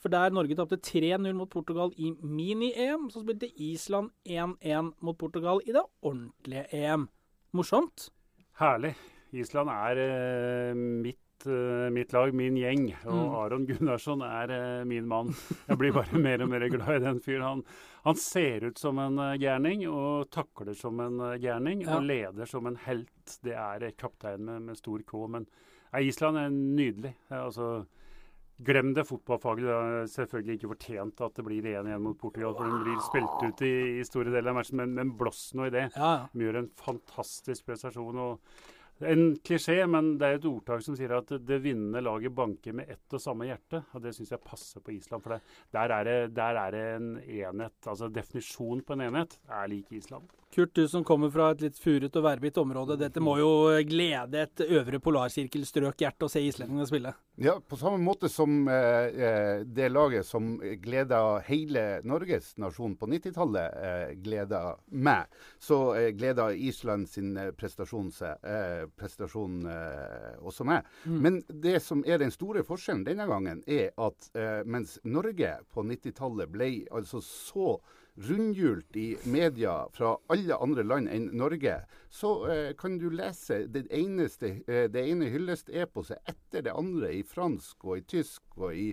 For 0.00 0.10
der 0.10 0.32
Norge 0.34 0.56
tapte 0.56 0.80
3-0 0.80 1.30
mot 1.36 1.50
Portugal 1.52 1.94
i 2.00 2.10
mini-EM, 2.10 3.10
så 3.12 3.22
spilte 3.22 3.52
Island 3.54 4.10
1-1 4.26 4.94
mot 5.04 5.18
Portugal 5.20 5.60
i 5.62 5.76
det 5.76 5.84
ordentlige 6.02 6.66
EM. 6.74 7.06
Morsomt? 7.54 8.08
Herlig. 8.58 8.96
Island 9.30 9.70
er 9.70 10.00
uh, 10.00 10.76
mitt, 10.76 11.20
uh, 11.20 11.29
mitt, 11.94 12.12
lag, 12.12 12.34
min 12.36 12.58
gjeng. 12.58 12.88
Og 13.04 13.20
mm. 13.20 13.36
Aron 13.42 13.66
Gunnarsson 13.68 14.24
er 14.26 14.52
uh, 14.54 14.88
min 14.88 15.06
mann. 15.08 15.30
Jeg 15.68 15.80
blir 15.80 15.94
bare 15.96 16.20
mer 16.26 16.44
og 16.44 16.52
mer 16.52 16.66
glad 16.72 16.92
i 16.96 17.04
den 17.06 17.22
fyren. 17.24 17.46
Han, 17.46 17.62
han, 18.08 18.20
ser 18.20 18.68
ut 18.70 18.80
som 18.80 18.98
en 19.02 19.20
gærning 19.40 19.86
og 19.90 20.30
takler 20.34 20.76
som 20.78 21.00
en 21.04 21.22
gærning. 21.40 21.86
Og 21.88 22.04
leder 22.08 22.50
som 22.50 22.68
en 22.70 22.80
helt. 22.86 23.38
Det 23.44 23.54
er 23.54 23.90
kaptein 23.98 24.44
med, 24.44 24.68
med 24.68 24.80
stor 24.80 25.02
K. 25.06 25.16
Men 25.36 25.48
Island 26.00 26.38
er 26.38 26.52
nydelig. 26.52 27.14
Altså, 27.30 27.84
Glem 28.60 28.92
det 28.94 29.06
fotballfaget. 29.08 29.64
Det 29.64 29.72
er 29.72 30.08
selvfølgelig 30.12 30.54
ikke 30.58 30.70
fortjent 30.74 31.20
at 31.24 31.36
det 31.38 31.44
blir 31.46 31.68
1-1 31.70 32.02
mot 32.04 32.18
Portugal. 32.20 32.52
For 32.56 32.68
den 32.68 32.82
blir 32.84 32.98
spilt 33.06 33.44
ut 33.46 33.62
i, 33.64 33.72
i 34.00 34.04
store 34.04 34.34
deler 34.34 34.52
av 34.52 34.58
matchen, 34.58 34.76
men, 34.82 34.92
men 34.98 35.14
blås 35.16 35.46
nå 35.56 35.70
i 35.70 35.72
det. 35.72 35.86
Ja, 35.94 36.10
ja. 36.18 36.26
De 36.34 36.44
gjør 36.44 36.60
en 36.60 36.68
fantastisk 36.76 37.70
prestasjon. 37.70 38.20
og 38.20 38.60
en 39.00 39.36
klisjé, 39.44 39.78
men 39.88 40.12
det 40.20 40.26
er 40.28 40.38
et 40.38 40.46
ordtak 40.48 40.82
som 40.84 40.96
sier 40.98 41.12
at 41.16 41.32
det 41.46 41.60
vinnende 41.64 42.02
laget 42.04 42.34
banker 42.36 42.76
med 42.76 42.90
ett 42.92 43.16
og 43.16 43.22
samme 43.22 43.48
hjerte. 43.48 43.82
og 43.94 44.04
Det 44.04 44.12
syns 44.16 44.32
jeg 44.34 44.44
passer 44.44 44.84
på 44.84 44.92
Island. 44.96 45.24
For 45.24 45.36
det, 45.36 45.40
der, 45.76 45.94
er 45.96 46.08
det, 46.08 46.18
der 46.36 46.60
er 46.64 46.76
det 46.76 46.84
en 46.96 47.08
enhet. 47.20 47.78
Altså 47.86 48.10
definisjonen 48.12 48.84
på 48.84 48.96
en 48.96 49.06
enhet 49.08 49.38
er 49.48 49.72
lik 49.72 49.92
Island. 49.96 50.28
Kurt, 50.54 50.74
du 50.74 50.88
som 50.88 51.04
kommer 51.04 51.30
fra 51.30 51.52
et 51.54 51.60
litt 51.62 51.76
furet 51.78 52.16
og 52.18 52.24
værbitt 52.26 52.56
område. 52.58 52.96
Dette 52.98 53.22
må 53.22 53.36
jo 53.38 53.50
glede 53.86 54.40
et 54.42 54.62
øvre 54.66 54.98
polarsirkelstrøk-hjerte 54.98 56.26
å 56.26 56.32
se 56.32 56.42
islendingene 56.42 56.88
spille? 56.90 57.12
Ja, 57.38 57.54
på 57.62 57.78
samme 57.78 58.00
måte 58.02 58.28
som 58.28 58.66
eh, 58.68 59.20
eh 59.26 59.60
det 59.64 59.88
laget 59.88 60.26
som 60.26 60.56
gleda 60.82 61.38
hele 61.46 61.84
Norges 62.02 62.56
nasjon 62.58 62.96
på 62.98 63.06
90-tallet, 63.06 63.78
eh, 63.78 64.10
gleda 64.24 64.74
meg, 64.90 65.30
så 65.58 65.94
eh, 65.94 66.10
gleda 66.18 66.50
Island 66.52 67.08
sin 67.08 67.36
eh, 67.36 67.52
prestasjon, 67.54 68.10
eh, 68.26 68.84
prestasjon 68.98 69.62
eh, 69.70 70.34
også 70.42 70.66
meg. 70.66 70.90
Mm. 71.06 71.22
Men 71.22 71.40
det 71.48 71.78
som 71.86 72.02
er 72.06 72.18
den 72.18 72.34
store 72.34 72.66
forskjellen 72.66 73.06
denne 73.06 73.28
gangen, 73.30 73.62
er 73.70 73.94
at 74.00 74.30
mens 74.66 74.98
Norge 75.04 75.54
på 75.70 75.84
90-tallet 75.86 76.50
ble 76.50 76.70
altså 76.90 77.20
så 77.22 77.78
rundhjult 78.28 78.96
i 78.96 79.16
media 79.24 79.86
fra 79.92 80.14
alle 80.32 80.58
andre 80.60 80.84
land 80.84 81.08
enn 81.12 81.30
Norge, 81.40 81.78
så 82.12 82.34
eh, 82.50 82.72
kan 82.78 82.98
du 83.00 83.08
lese 83.14 83.64
det, 83.72 83.86
eneste, 83.96 84.60
eh, 84.66 84.86
det 84.92 85.06
ene 85.08 85.30
hyllesteposet 85.32 86.20
etter 86.28 86.66
det 86.66 86.76
andre 86.76 87.14
i 87.16 87.24
fransk 87.26 87.88
og 87.88 88.00
i 88.00 88.06
tysk 88.16 88.60
og 88.60 88.74
i 88.76 88.90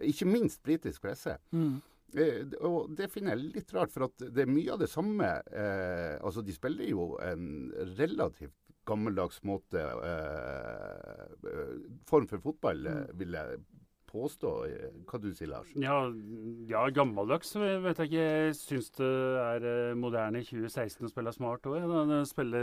ikke 0.00 0.28
minst 0.28 0.62
britisk 0.64 1.04
presse. 1.04 1.36
Mm. 1.52 1.80
Eh, 2.16 2.56
og 2.66 2.94
Det 2.96 3.10
finner 3.12 3.36
jeg 3.36 3.52
litt 3.56 3.74
rart, 3.76 3.92
for 3.92 4.08
at 4.08 4.24
det 4.24 4.44
er 4.44 4.50
mye 4.50 4.72
av 4.74 4.80
det 4.82 4.90
samme. 4.90 5.28
Eh, 5.52 6.16
altså 6.18 6.42
De 6.46 6.56
spiller 6.56 6.90
jo 6.90 7.12
en 7.22 7.70
relativt 7.98 8.56
gammeldags 8.88 9.42
måte, 9.46 9.82
eh, 9.82 11.26
eh, 11.50 11.76
form 12.08 12.26
for 12.26 12.42
fotball, 12.42 12.86
mm. 12.86 13.18
vil 13.20 13.36
jeg 13.38 13.60
påstå. 14.10 14.52
Eh, 14.66 14.98
hva 15.08 15.20
du 15.22 15.30
sier 15.34 15.50
Lars? 15.50 15.70
Ja, 15.78 15.96
ja 16.70 16.82
gammeldags 16.94 17.54
vet 17.56 18.02
jeg 18.02 18.10
ikke. 18.10 18.26
Jeg 18.26 18.56
syns 18.58 18.90
det 18.98 19.10
er 19.44 19.66
eh, 19.70 19.98
moderne 19.98 20.42
i 20.42 20.46
2016 20.46 21.08
å 21.08 21.12
spille 21.12 21.34
smart 21.34 21.68
òg. 21.70 21.78
Spille 22.28 22.60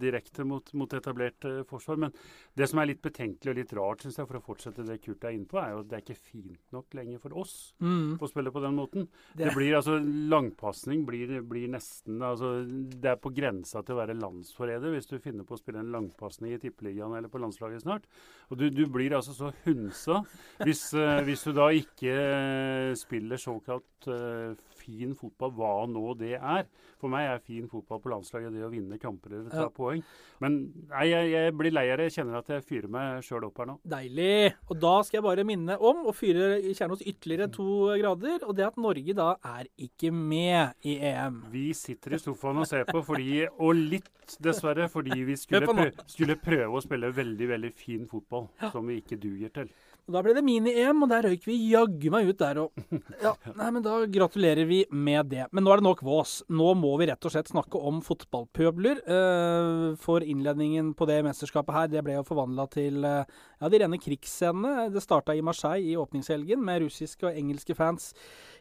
direkte 0.00 0.46
mot, 0.48 0.70
mot 0.76 0.92
etablert 0.96 1.46
uh, 1.48 1.62
forsvar. 1.68 1.98
Men 2.06 2.14
det 2.58 2.68
som 2.70 2.80
er 2.80 2.90
litt 2.90 3.02
betenkelig 3.04 3.52
og 3.52 3.58
litt 3.58 3.74
rart, 3.76 4.04
synes 4.04 4.18
jeg, 4.20 4.28
for 4.30 4.38
å 4.38 4.44
fortsette 4.44 4.86
det 4.86 5.00
Kurt 5.04 5.24
er 5.26 5.36
inne 5.36 5.48
på, 5.50 5.58
er 5.60 5.74
jo 5.74 5.82
at 5.82 5.90
det 5.90 5.98
er 5.98 6.04
ikke 6.04 6.30
fint 6.32 6.74
nok 6.74 6.96
lenger 6.96 7.22
for 7.22 7.36
oss 7.44 7.56
mm. 7.82 8.16
å 8.22 8.30
spille 8.30 8.52
på 8.54 8.62
den 8.64 8.78
måten. 8.78 9.08
Det, 9.34 9.48
det 9.48 9.54
blir 9.56 9.76
altså 9.78 9.98
Langpasning 10.34 11.04
blir, 11.08 11.36
blir, 11.46 11.66
nesten 11.72 12.22
altså, 12.24 12.56
Det 12.64 13.12
er 13.12 13.20
på 13.20 13.32
grensa 13.34 13.82
til 13.82 13.96
å 13.96 14.00
være 14.00 14.16
landsforræder 14.18 14.94
hvis 14.94 15.08
du 15.10 15.16
finner 15.22 15.46
på 15.46 15.56
å 15.56 15.60
spille 15.60 15.82
en 15.82 15.92
langpasning 15.94 16.54
i 16.54 16.60
Tippeligaen 16.62 17.14
eller 17.16 17.32
på 17.32 17.40
landslaget 17.42 17.84
snart. 17.84 18.08
Og 18.50 18.58
du, 18.60 18.66
du 18.72 18.84
blir 18.90 19.14
altså 19.16 19.34
så 19.36 19.52
hunsa. 19.64 20.22
Hvis 20.64 20.73
hvis, 20.74 20.90
uh, 20.98 21.22
hvis, 21.26 21.42
du 21.46 21.54
da 21.54 21.68
ikke 21.74 22.14
uh, 22.14 22.94
spiller 22.98 23.38
såkalt 23.40 24.08
uh, 24.10 24.54
fin 24.74 25.14
fotball, 25.16 25.52
hva 25.54 25.72
nå 25.88 26.12
det 26.18 26.34
er 26.36 26.66
For 27.00 27.12
meg 27.12 27.28
er 27.28 27.42
fin 27.44 27.68
fotball 27.70 28.00
på 28.02 28.10
landslaget 28.12 28.52
det 28.54 28.64
å 28.66 28.70
vinne 28.72 28.98
kamper 29.00 29.36
eller 29.36 29.52
ta 29.52 29.66
ja. 29.66 29.70
poeng. 29.72 30.02
Men 30.42 30.56
nei, 30.90 31.06
jeg, 31.10 31.30
jeg, 31.34 31.54
blir 31.56 31.74
lei 31.74 31.84
av 31.92 32.00
det. 32.00 32.08
Jeg 32.08 32.16
kjenner 32.18 32.40
at 32.40 32.50
jeg 32.52 32.64
fyrer 32.64 32.90
meg 32.92 33.24
sjøl 33.24 33.46
opp 33.48 33.60
her 33.60 33.68
nå. 33.70 33.76
Deilig. 33.94 34.54
Og 34.72 34.80
da 34.80 34.94
skal 35.04 35.18
jeg 35.20 35.26
bare 35.26 35.46
minne 35.46 35.76
om 35.78 36.04
å 36.08 36.14
fyre 36.16 36.58
Kjernås 36.64 37.04
ytterligere 37.04 37.50
to 37.52 37.68
grader. 38.00 38.46
Og 38.48 38.56
det 38.56 38.66
at 38.70 38.80
Norge 38.80 39.16
da 39.16 39.30
er 39.54 39.68
ikke 39.86 40.12
med 40.14 40.88
i 40.88 40.96
EM. 41.12 41.42
Vi 41.52 41.68
sitter 41.76 42.16
i 42.16 42.22
sofaen 42.22 42.62
og 42.64 42.68
ser 42.70 42.88
på, 42.88 43.04
fordi, 43.04 43.44
og 43.52 43.76
litt 43.76 44.38
dessverre, 44.44 44.88
fordi 44.92 45.20
vi 45.28 45.36
skulle, 45.38 45.68
prøve, 45.68 46.08
skulle 46.10 46.40
prøve 46.40 46.80
å 46.80 46.84
spille 46.84 47.12
veldig, 47.14 47.50
veldig 47.52 47.74
fin 47.76 48.08
fotball 48.08 48.48
ja. 48.62 48.72
som 48.72 48.88
vi 48.88 49.02
ikke 49.02 49.20
duger 49.20 49.52
til. 49.60 49.74
Og 50.04 50.12
Da 50.12 50.20
ble 50.20 50.34
det 50.36 50.42
mini-EM, 50.44 50.98
og 51.00 51.08
der 51.08 51.24
røyk 51.24 51.46
vi 51.48 51.54
jaggu 51.70 52.10
meg 52.12 52.28
ut 52.28 52.40
der 52.40 52.58
òg. 52.60 52.82
Ja, 53.24 53.30
nei, 53.56 53.68
men 53.72 53.84
da 53.84 54.02
gratulerer 54.10 54.66
vi 54.68 54.82
med 54.92 55.30
det. 55.32 55.46
Men 55.56 55.64
nå 55.64 55.72
er 55.72 55.80
det 55.80 55.86
nok 55.86 56.02
vås. 56.04 56.42
Nå 56.52 56.74
må 56.76 56.90
vi 57.00 57.06
rett 57.08 57.24
og 57.24 57.32
slett 57.32 57.48
snakke 57.48 57.80
om 57.80 58.02
fotballpøbler. 58.04 59.00
Uh, 59.08 59.86
for 60.00 60.20
innledningen 60.20 60.90
på 60.98 61.08
det 61.08 61.22
mesterskapet 61.24 61.76
her, 61.76 61.88
det 61.94 62.02
ble 62.04 62.18
jo 62.18 62.26
forvandla 62.28 62.66
til 62.74 63.00
uh, 63.00 63.24
ja, 63.24 63.70
de 63.72 63.80
rene 63.80 64.00
krigsscenene. 64.02 64.90
Det 64.92 65.04
starta 65.04 65.32
i 65.32 65.44
Marseille 65.46 65.94
i 65.94 65.96
åpningshelgen 66.00 66.60
med 66.66 66.84
russiske 66.84 67.30
og 67.30 67.40
engelske 67.40 67.78
fans 67.78 68.12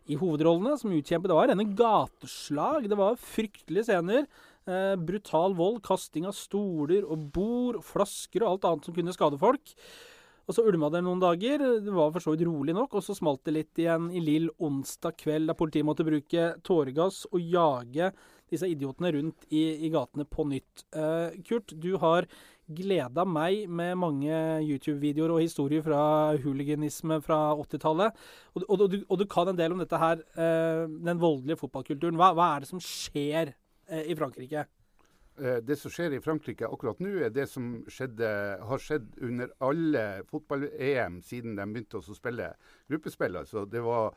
i 0.07 0.15
hovedrollene 0.19 0.79
som 0.79 0.95
utkjempet. 0.95 1.27
Det 1.27 1.39
var 1.41 1.51
rene 1.51 1.67
gateslag. 1.75 2.87
Det 2.87 3.01
var 3.03 3.19
fryktelige 3.19 3.89
scener. 3.91 4.31
Uh, 4.63 4.95
brutal 4.95 5.59
vold, 5.59 5.83
kasting 5.83 6.23
av 6.29 6.39
stoler 6.39 7.03
og 7.03 7.27
bord, 7.35 7.83
flasker 7.83 8.45
og 8.45 8.53
alt 8.53 8.71
annet 8.71 8.87
som 8.87 8.95
kunne 8.95 9.19
skade 9.19 9.43
folk. 9.43 9.75
Og 10.43 10.55
så 10.55 10.65
ulma 10.67 10.89
det 10.91 11.03
noen 11.05 11.21
dager. 11.23 11.61
Det 11.83 11.93
var 11.93 12.11
for 12.11 12.23
så 12.23 12.33
vidt 12.33 12.45
rolig 12.47 12.75
nok. 12.75 12.97
Og 12.97 13.05
så 13.05 13.15
smalt 13.15 13.43
det 13.47 13.55
litt 13.55 13.79
igjen 13.79 14.09
i 14.11 14.23
Lill 14.23 14.49
onsdag 14.59 15.15
kveld, 15.21 15.47
da 15.49 15.55
politiet 15.57 15.87
måtte 15.87 16.05
bruke 16.07 16.49
tåregass 16.67 17.23
og 17.31 17.39
jage 17.39 18.11
disse 18.51 18.67
idiotene 18.69 19.13
rundt 19.15 19.47
i, 19.49 19.63
i 19.87 19.91
gatene 19.93 20.27
på 20.29 20.45
nytt. 20.49 20.83
Uh, 20.95 21.31
Kurt, 21.47 21.73
du 21.79 21.95
har 22.01 22.27
gleda 22.73 23.25
meg 23.27 23.65
med 23.67 23.97
mange 23.99 24.35
YouTube-videoer 24.63 25.33
og 25.35 25.41
historier 25.43 25.83
fra 25.83 26.03
hooliganisme 26.43 27.19
fra 27.23 27.39
80-tallet. 27.59 28.21
Og, 28.53 28.67
og, 28.67 28.85
og, 28.85 28.95
og, 29.07 29.17
du 29.19 29.25
kan 29.31 29.51
en 29.51 29.59
del 29.59 29.75
om 29.75 29.81
dette 29.83 29.99
her, 29.99 30.23
uh, 30.37 30.85
den 30.85 31.23
voldelige 31.23 31.59
fotballkulturen. 31.63 32.19
Hva, 32.19 32.33
hva, 32.37 32.53
er 32.53 32.63
det 32.63 32.71
som 32.71 32.83
skjer 32.83 33.55
uh, 33.55 34.03
i 34.03 34.15
Frankrike? 34.19 34.67
Eh, 35.37 35.55
det 35.55 35.75
som 35.81 35.91
skjer 35.91 36.13
i 36.13 36.21
Frankrike 36.21 36.67
akkurat 36.69 36.99
nå, 37.01 37.15
er 37.25 37.33
det 37.33 37.47
som 37.49 37.79
skjedde, 37.89 38.29
har 38.61 38.81
skjedd 38.81 39.15
under 39.25 39.49
alle 39.65 40.05
fotball-EM 40.29 41.21
siden 41.25 41.57
de 41.57 41.65
begynte 41.71 41.97
å 41.97 42.15
spille 42.17 42.51
gruppespill. 42.91 43.39
Altså, 43.41 43.63
det 43.65 43.81
var, 43.81 44.13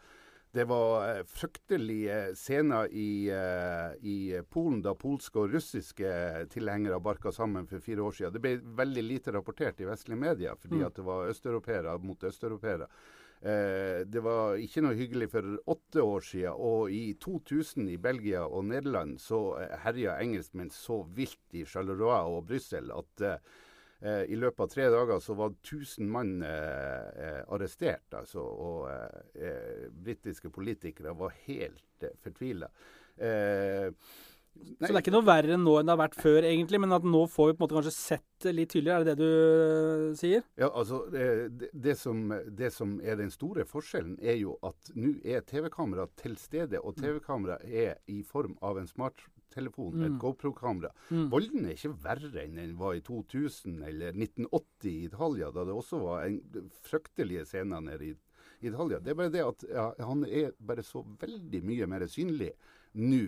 det 0.53 0.67
var 0.69 1.07
eh, 1.09 1.23
fryktelige 1.33 2.19
scener 2.37 2.93
i, 2.93 3.09
eh, 3.33 3.97
i, 4.05 4.17
Polen 4.53 4.83
da 4.85 4.93
polske 4.99 5.41
og 5.41 5.57
russiske 5.57 6.13
tilhengere 6.53 7.01
barka 7.01 7.33
sammen 7.33 7.69
for 7.71 7.81
fire 7.81 8.05
år 8.05 8.19
siden. 8.19 8.37
Det 8.37 8.45
ble 8.45 8.59
veldig 8.85 9.07
lite 9.07 9.33
rapportert 9.39 9.81
i 9.81 9.89
vestlige 9.89 10.21
medier 10.21 10.61
fordi 10.61 10.83
mm. 10.83 10.91
det 10.99 11.07
var 11.09 11.33
østeuropeere 11.33 11.97
mot 12.05 12.29
østeuropeere. 12.29 12.91
Eh, 13.41 14.03
det 14.09 14.23
var 14.25 14.57
ikke 14.61 14.83
noe 14.85 14.97
hyggelig 14.97 15.29
for 15.35 15.57
åtte 15.73 16.03
år 16.03 16.25
siden. 16.25 16.57
Og 16.57 16.91
i 16.95 17.15
2000 17.21 17.91
i 17.93 17.99
Belgia 18.01 18.47
og 18.47 18.65
Nederland 18.71 19.21
så 19.23 19.41
eh, 19.61 19.77
herja 19.85 20.17
engelskmenn 20.23 20.73
så 20.75 21.03
vilt 21.17 21.57
i 21.57 21.67
Charleroi 21.69 22.23
og 22.33 22.47
Brussel 22.49 22.93
at 22.95 23.27
eh, 23.29 24.23
i 24.29 24.37
løpet 24.37 24.61
av 24.61 24.73
tre 24.73 24.89
dager 24.93 25.21
så 25.25 25.37
var 25.39 25.55
1000 25.57 26.09
mann 26.13 26.39
eh, 26.45 27.43
arrestert. 27.53 28.09
Altså, 28.17 28.41
og 28.41 28.89
eh, 28.91 29.89
britiske 29.91 30.51
politikere 30.53 31.17
var 31.17 31.37
helt 31.47 32.05
eh, 32.09 32.17
fortvila. 32.25 32.73
Eh, 33.17 33.93
så 34.77 34.91
det 34.91 34.99
er 34.99 35.01
ikke 35.01 35.15
noe 35.15 35.25
verre 35.25 35.57
nå 35.57 35.75
enn 35.79 35.89
det 35.89 35.95
har 35.95 36.01
vært 36.03 36.19
før, 36.21 36.45
egentlig, 36.45 36.81
men 36.83 36.93
at 36.93 37.05
nå 37.09 37.23
får 37.33 37.49
vi 37.49 37.55
på 37.57 37.63
en 37.63 37.65
måte 37.65 37.77
kanskje 37.79 37.93
sett 37.95 38.47
litt 38.53 38.75
tydeligere? 38.75 38.99
Er 39.01 39.07
det 39.07 39.15
det 39.17 39.23
du 39.23 40.11
uh, 40.11 40.17
sier? 40.19 40.43
Ja, 40.61 40.69
altså 40.69 40.99
det, 41.13 41.71
det, 41.73 41.95
som, 41.97 42.27
det, 42.29 42.69
som, 42.75 42.99
er 43.01 43.17
den 43.17 43.33
store 43.33 43.65
forskjellen, 43.69 44.19
er 44.21 44.37
jo 44.37 44.59
at 44.67 44.93
nå 44.99 45.15
er 45.25 45.47
TV-kamera 45.49 46.05
til 46.21 46.37
stede. 46.41 46.83
Og 46.83 46.99
TV-kamera 47.01 47.57
er 47.65 47.97
i 48.13 48.21
form 48.27 48.59
av 48.61 48.83
en 48.83 48.91
smarttelefon, 48.91 49.97
mm. 49.97 50.05
et 50.11 50.21
GoPro-kamera. 50.21 50.93
Mm. 51.09 51.25
Volden 51.33 51.65
er 51.65 51.79
ikke 51.79 51.95
verre 52.05 52.45
enn 52.45 52.61
den 52.61 52.77
var 52.77 52.99
i 52.99 53.05
2000 53.07 53.81
eller 53.81 54.13
1980 54.13 54.93
i 54.93 54.97
Italia, 55.09 55.51
da 55.57 55.65
det 55.65 55.81
også 55.81 56.03
var 56.05 56.29
en 56.29 56.69
fryktelige 56.85 57.49
scener 57.49 57.81
nede 57.89 58.13
i 58.13 58.15
Italia. 58.69 59.01
Det 59.01 59.13
er 59.15 59.19
bare 59.25 59.33
det 59.33 59.45
at 59.47 59.67
ja, 59.73 59.89
han 60.05 60.29
er 60.29 60.53
bare 60.61 60.85
så 60.85 61.01
veldig 61.17 61.65
mye 61.65 61.89
mer 61.89 62.05
synlig 62.13 62.53
nå 62.97 63.25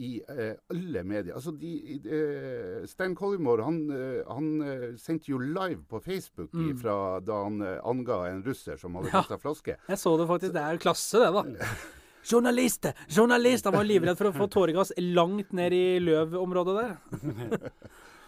i 0.00 0.10
eh, 0.32 0.54
alle 0.72 1.02
medier. 1.04 1.34
Altså, 1.36 1.52
de, 1.60 1.70
eh, 2.00 2.86
Stein 2.88 3.14
Collymore 3.18 3.64
han, 3.66 3.78
eh, 3.92 4.22
han 4.32 4.50
eh, 4.64 4.84
sendte 5.00 5.28
jo 5.34 5.38
live 5.44 5.82
på 5.90 6.00
Facebook 6.04 6.52
Mm. 6.56 6.74
fra 6.80 6.94
da 7.20 7.42
han 7.44 7.60
eh, 7.62 7.78
anga 7.84 8.22
en 8.30 8.42
russer 8.46 8.78
som 8.80 8.94
hadde 8.96 9.12
Ja. 9.12 9.22
flaske. 9.36 9.76
Jeg 9.88 9.98
så 10.00 10.16
det 10.18 10.28
faktisk. 10.30 10.52
Det 10.56 10.62
er 10.64 10.78
klasse, 10.80 11.20
det, 11.20 11.32
da. 11.36 11.66
Journalist! 12.30 12.86
Journalist! 13.08 13.64
Han 13.64 13.74
var 13.78 13.84
livredd 13.88 14.16
for 14.18 14.28
å 14.28 14.34
få 14.36 14.48
tåregass 14.52 14.92
langt 14.98 15.52
ned 15.56 15.72
i 15.72 15.84
løvområdet 16.04 16.74
der. 16.80 16.96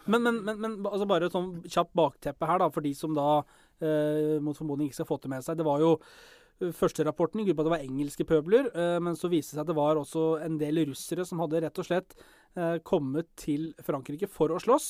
Men, 0.04 0.18
men, 0.24 0.40
men, 0.42 0.56
men 0.58 0.72
altså 0.88 1.06
bare 1.06 1.28
et 1.28 1.34
sånn 1.36 1.60
kjapt 1.70 1.92
bakteppe 1.94 2.46
her, 2.48 2.58
da, 2.58 2.66
for 2.74 2.82
de 2.82 2.90
som 2.98 3.12
da 3.14 3.36
eh, 3.78 4.40
mot 4.42 4.56
formodning 4.58 4.88
ikke 4.90 4.96
skal 4.98 5.06
få 5.06 5.18
det 5.22 5.30
med 5.30 5.44
seg. 5.46 5.60
Det 5.60 5.66
var 5.68 5.78
jo 5.78 5.92
Første 6.70 7.02
rapporten 7.06 7.40
gikk 7.40 7.52
ut 7.52 7.58
på 7.58 7.62
at 7.64 7.66
det 7.66 7.72
var 7.74 7.82
engelske 7.82 8.26
pøbler, 8.28 8.68
eh, 8.70 8.98
men 9.02 9.16
så 9.18 9.30
viste 9.32 9.56
det 9.56 9.58
seg 9.58 9.64
at 9.64 9.70
det 9.72 9.78
var 9.78 9.98
også 9.98 10.22
en 10.44 10.58
del 10.60 10.78
russere 10.86 11.24
som 11.26 11.40
hadde 11.42 11.62
rett 11.64 11.80
og 11.80 11.88
slett 11.88 12.14
eh, 12.14 12.76
kommet 12.86 13.30
til 13.40 13.72
Frankrike 13.82 14.28
for 14.30 14.52
å 14.54 14.60
slåss. 14.62 14.88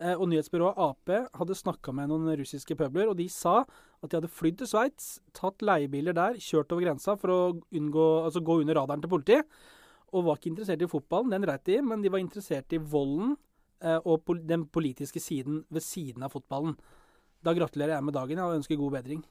Eh, 0.00 0.12
og 0.12 0.26
nyhetsbyrået 0.28 0.80
Ap 0.84 1.12
hadde 1.38 1.56
snakka 1.56 1.94
med 1.96 2.10
noen 2.10 2.28
russiske 2.36 2.76
pøbler, 2.76 3.08
og 3.08 3.16
de 3.20 3.28
sa 3.32 3.62
at 3.62 4.10
de 4.10 4.18
hadde 4.18 4.32
flydd 4.32 4.58
til 4.60 4.68
Sveits, 4.68 5.06
tatt 5.36 5.64
leiebiler 5.64 6.16
der, 6.16 6.36
kjørt 6.36 6.74
over 6.74 6.84
grensa 6.84 7.16
for 7.20 7.32
å 7.32 7.38
unngå, 7.72 8.08
altså 8.26 8.44
gå 8.44 8.58
under 8.64 8.76
radaren 8.82 9.04
til 9.04 9.14
politiet. 9.14 9.56
Og 10.12 10.26
var 10.26 10.36
ikke 10.36 10.52
interessert 10.52 10.84
i 10.84 10.90
fotballen, 10.90 11.32
den 11.32 11.46
dreit 11.46 11.64
de 11.64 11.78
i, 11.78 11.84
men 11.86 12.04
de 12.04 12.12
var 12.12 12.20
interessert 12.22 12.74
i 12.76 12.82
volden 12.82 13.38
og 13.84 14.30
den 14.48 14.62
politiske 14.72 15.20
siden 15.20 15.58
ved 15.68 15.84
siden 15.84 16.22
av 16.24 16.32
fotballen. 16.32 16.76
Da 17.44 17.52
gratulerer 17.52 17.98
jeg 17.98 18.06
med 18.06 18.14
dagen 18.16 18.40
og 18.40 18.54
ønsker 18.56 18.78
god 18.80 18.94
bedring. 18.94 19.24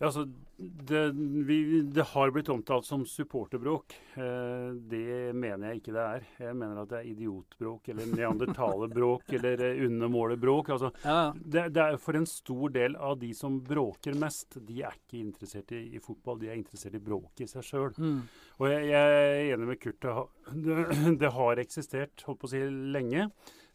Ja, 0.00 0.06
altså, 0.08 0.22
det, 0.56 1.00
vi, 1.44 1.56
det 1.92 2.04
har 2.14 2.30
blitt 2.32 2.48
omtalt 2.48 2.86
som 2.88 3.02
supporterbråk. 3.04 3.92
Eh, 4.16 4.70
det 4.88 5.34
mener 5.36 5.68
jeg 5.74 5.82
ikke 5.82 5.92
det 5.92 6.04
er. 6.06 6.24
Jeg 6.40 6.56
mener 6.56 6.80
at 6.80 6.88
det 6.88 6.98
er 7.02 7.10
idiotbråk 7.10 7.90
eller 7.92 8.08
neandertalerbråk 8.14 9.28
eller 9.36 9.64
eh, 9.66 9.82
undermålerbråk. 9.86 10.70
Altså, 10.72 10.90
Ja, 11.04 11.18
det, 11.36 11.66
det 11.76 11.84
er 11.84 12.00
for 12.00 12.16
en 12.16 12.26
stor 12.28 12.72
del 12.72 12.96
av 12.96 13.18
de 13.20 13.34
som 13.36 13.60
bråker 13.60 14.16
mest, 14.20 14.56
de 14.64 14.80
er 14.88 14.96
ikke 14.96 15.20
interessert 15.20 15.76
i, 15.76 15.82
i 15.96 16.00
fotball. 16.00 16.40
De 16.40 16.48
er 16.48 16.56
interessert 16.56 16.96
i 16.96 17.02
bråk 17.10 17.44
i 17.44 17.50
seg 17.52 17.68
sjøl. 17.68 17.92
Mm. 18.00 18.20
Og 18.56 18.68
jeg, 18.72 18.88
jeg 18.94 19.20
er 19.20 19.54
enig 19.54 19.68
med 19.74 19.80
Kurt. 19.84 20.00
Det, 20.00 20.16
har- 20.16 20.54
det, 20.64 21.16
det 21.26 21.34
har 21.36 21.60
eksistert 21.60 22.24
holdt 22.26 22.40
på 22.40 22.48
å 22.48 22.54
si, 22.56 22.64
lenge. 22.96 23.28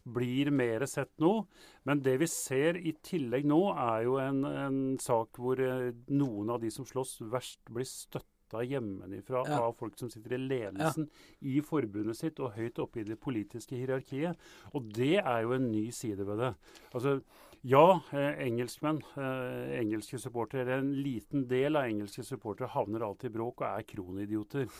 Blir 0.06 0.52
mer 0.54 0.84
sett 0.86 1.10
nå. 1.18 1.32
Men 1.88 2.00
det 2.02 2.16
vi 2.22 2.28
ser 2.30 2.76
i 2.78 2.92
tillegg 3.02 3.44
nå, 3.50 3.58
er 3.74 4.04
jo 4.06 4.16
en, 4.22 4.44
en 4.46 4.80
sak 5.02 5.40
hvor 5.42 5.58
eh, 5.60 5.90
noen 6.14 6.50
av 6.54 6.60
de 6.62 6.70
som 6.70 6.86
slåss 6.86 7.18
verst, 7.32 7.60
blir 7.68 7.88
støtta 7.88 8.62
hjemmefra 8.62 9.40
Ja. 9.48 9.56
av 9.66 9.72
folk 9.74 9.96
som 9.98 10.06
sitter 10.08 10.36
i 10.36 10.38
ledelsen 10.38 11.08
i 11.42 11.56
forbundet 11.66 12.14
sitt 12.20 12.38
og 12.38 12.52
høyt 12.54 12.78
oppe 12.78 13.00
i 13.02 13.06
det 13.08 13.16
politiske 13.18 13.74
hierarkiet. 13.74 14.38
Og 14.72 14.86
det 14.94 15.16
er 15.18 15.40
jo 15.42 15.56
en 15.56 15.66
ny 15.72 15.88
side 15.90 16.22
ved 16.28 16.38
det. 16.44 16.52
Altså, 16.94 17.16
ja, 17.66 17.98
eh, 18.14 18.38
engelskmenn, 18.46 19.02
eh, 19.18 19.74
engelske 19.80 20.20
supportere, 20.22 20.78
en 20.78 20.92
liten 21.02 21.48
del 21.50 21.74
av 21.74 21.88
engelske 21.90 22.22
supportere 22.22 22.70
havner 22.76 23.02
alltid 23.02 23.32
i 23.32 23.34
bråk 23.40 23.64
og 23.64 23.66
er 23.72 23.82
kronidioter. 23.90 24.70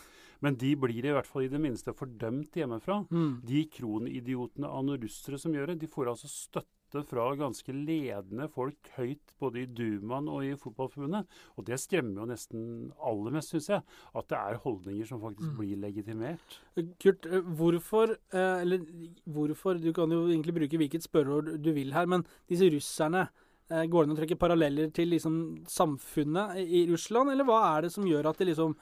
Men 0.45 0.57
de 0.61 0.75
blir 0.77 1.05
i 1.05 1.13
hvert 1.17 1.27
fall 1.29 1.47
i 1.47 1.53
det 1.53 1.61
minste 1.61 1.95
fordømt 1.97 2.57
hjemmefra. 2.59 3.03
Mm. 3.11 3.41
De 3.47 3.65
kronidiotene 3.73 4.69
av 4.69 4.85
noen 4.85 5.01
russere 5.07 5.39
som 5.41 5.55
gjør 5.57 5.73
det, 5.73 5.79
de 5.85 5.87
får 5.93 6.13
altså 6.13 6.29
støtte 6.31 6.73
fra 7.09 7.25
ganske 7.37 7.73
ledende 7.75 8.47
folk 8.49 8.89
høyt 8.97 9.33
både 9.43 9.65
i 9.65 9.67
Dumaen 9.67 10.29
og 10.31 10.45
i 10.47 10.53
Fotballforbundet. 10.61 11.27
Og 11.59 11.67
det 11.67 11.81
skremmer 11.83 12.23
jo 12.23 12.29
nesten 12.31 12.63
aller 13.03 13.35
mest, 13.35 13.51
syns 13.53 13.67
jeg, 13.73 13.83
at 14.17 14.29
det 14.31 14.39
er 14.39 14.61
holdninger 14.63 15.09
som 15.09 15.21
faktisk 15.21 15.51
Mm. 15.51 15.57
blir 15.59 15.77
legitimert. 15.83 16.61
Kurt, 17.03 17.27
eh, 17.27 17.41
hvorfor 17.43 18.15
eh, 18.33 18.61
Eller 18.63 18.79
hvorfor 19.27 19.81
Du 19.83 19.93
kan 19.93 20.09
jo 20.11 20.27
egentlig 20.29 20.55
bruke 20.55 20.79
hvilket 20.79 21.03
spørreord 21.03 21.61
du 21.63 21.73
vil 21.73 21.93
her, 21.93 22.07
men 22.07 22.25
disse 22.49 22.71
russerne 22.71 23.29
eh, 23.29 23.29
Går 23.69 24.05
det 24.05 24.07
an 24.07 24.15
å 24.15 24.19
trekke 24.21 24.39
paralleller 24.39 24.91
til 24.95 25.11
liksom 25.11 25.39
samfunnet 25.67 26.61
i 26.63 26.85
Russland, 26.91 27.33
eller 27.33 27.47
hva 27.49 27.59
er 27.73 27.87
det 27.87 27.93
som 27.95 28.07
gjør 28.07 28.29
at 28.31 28.39
de 28.39 28.47
liksom 28.53 28.77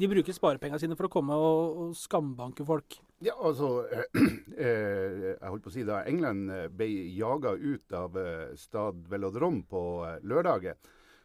De 0.00 0.08
bruker 0.08 0.32
sparepengene 0.32 0.80
sine 0.80 0.96
for 0.96 1.10
å 1.10 1.12
komme 1.12 1.36
og, 1.36 1.80
og 1.84 1.96
skambanke 1.98 2.64
folk? 2.64 2.96
Ja, 3.20 3.34
altså 3.36 3.84
eh, 4.56 5.34
Jeg 5.34 5.50
holdt 5.50 5.66
på 5.66 5.68
å 5.68 5.74
si 5.74 5.84
Da 5.84 6.00
England 6.08 6.48
eh, 6.54 6.68
ble 6.72 6.88
jaga 7.12 7.52
ut 7.52 7.92
av 7.92 8.16
eh, 8.16 8.54
Stad 8.56 9.04
Velodrom 9.12 9.60
på 9.68 9.82
lørdaget, 10.24 10.30
lørdagen, 10.32 10.80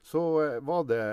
så 0.06 0.22
eh, 0.44 0.58
var 0.62 0.84
det 0.90 1.04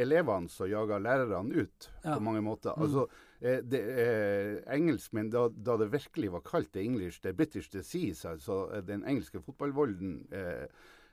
elevene 0.00 0.48
som 0.50 0.66
jaga 0.70 0.98
lærerne 0.98 1.60
ut 1.60 1.90
Ja. 2.02 2.16
på 2.16 2.22
mange 2.24 2.40
måter. 2.42 2.72
Mm. 2.74 2.82
Altså, 2.86 3.04
eh, 3.40 3.60
det, 3.62 3.80
eh, 4.04 4.54
engelskmenn, 4.74 5.30
da, 5.30 5.44
da 5.48 5.76
det 5.76 5.90
virkelig 5.92 6.32
var 6.32 6.40
kalt 6.40 6.72
the 6.72 6.82
English, 6.82 7.20
the 7.22 7.32
British 7.32 7.68
disease, 7.70 8.24
altså 8.28 8.64
eh, 8.72 8.80
den 8.82 9.04
engelske 9.04 9.42
fotballvolden 9.44 10.16
eh, 10.32 10.66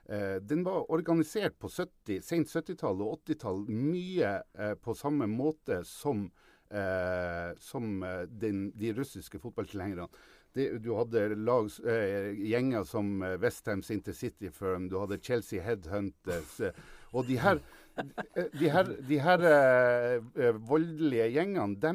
eh, 0.10 0.38
den 0.42 0.64
var 0.66 0.90
organisert 0.92 1.58
på 1.60 1.70
70, 1.70 2.22
sent 2.26 2.52
70-tall 2.52 3.02
og 3.06 3.22
80-tall 3.22 3.66
mye 3.70 4.38
eh, 4.58 4.76
på 4.80 4.96
samme 4.98 5.28
måte 5.32 5.84
som 5.88 6.30
eh, 6.72 7.56
som 7.60 8.04
eh, 8.04 8.26
den, 8.28 8.72
de 8.76 8.94
russiske 8.94 9.40
fotballtilhengerne. 9.40 10.08
Du 10.58 10.90
hadde 10.98 11.36
lag, 11.36 11.68
eh, 11.86 12.32
gjenger 12.50 12.86
som 12.88 13.22
eh, 13.24 13.36
Westham 13.42 13.84
Intercity 13.94 14.50
Firm, 14.50 14.88
du 14.90 14.98
hadde 15.00 15.20
Chelsea 15.22 15.62
Headhunters. 15.62 16.62
Og 17.14 17.28
de 17.28 17.38
her, 17.40 17.62
de 18.60 18.70
her, 18.74 18.89
de 19.10 19.20
her 19.24 19.44
eh, 19.50 20.18
eh, 20.38 20.58
voldelige 20.70 21.30
gjengene, 21.34 21.77
de 21.82 21.94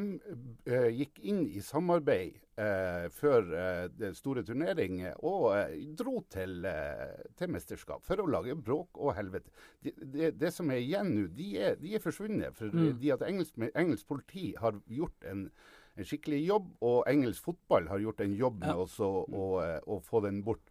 eh, 0.69 0.89
gikk 0.99 1.19
inn 1.31 1.43
i 1.47 1.61
samarbeid 1.63 2.39
eh, 2.59 3.05
før 3.13 3.47
eh, 3.57 3.83
den 3.97 4.15
store 4.17 4.43
turnering 4.47 4.99
og 5.23 5.47
eh, 5.57 5.75
dro 5.99 6.19
til, 6.33 6.59
eh, 6.69 7.21
til 7.39 7.53
mesterskap 7.55 8.03
for 8.07 8.21
å 8.23 8.27
lage 8.29 8.55
bråk 8.59 8.99
og 8.99 9.15
helvete. 9.17 9.49
Det, 9.83 9.95
de, 10.13 10.31
det 10.43 10.51
som 10.55 10.71
er 10.73 10.81
igjen 10.83 11.13
nå, 11.15 11.27
de 11.37 11.51
de 11.81 11.95
er 11.97 12.03
forsvunnet. 12.03 12.55
For 12.57 12.73
Mm. 12.73 12.97
de 12.99 13.11
at 13.13 13.21
engelsk, 13.27 13.57
engelsk 13.73 14.07
politi 14.09 14.53
har 14.59 14.77
gjort 14.89 15.27
en, 15.29 15.47
en 15.97 16.07
skikkelig 16.07 16.39
jobb, 16.47 16.71
og 16.81 17.03
engelsk 17.11 17.43
fotball 17.45 17.87
har 17.91 18.01
gjort 18.01 18.21
en 18.25 18.33
jobb 18.33 18.59
med 18.63 18.73
Ja. 18.73 18.79
også 18.81 19.05
å, 19.05 19.25
å, 19.29 19.45
å 19.85 19.99
få 20.01 20.23
den 20.25 20.43
bort. 20.43 20.63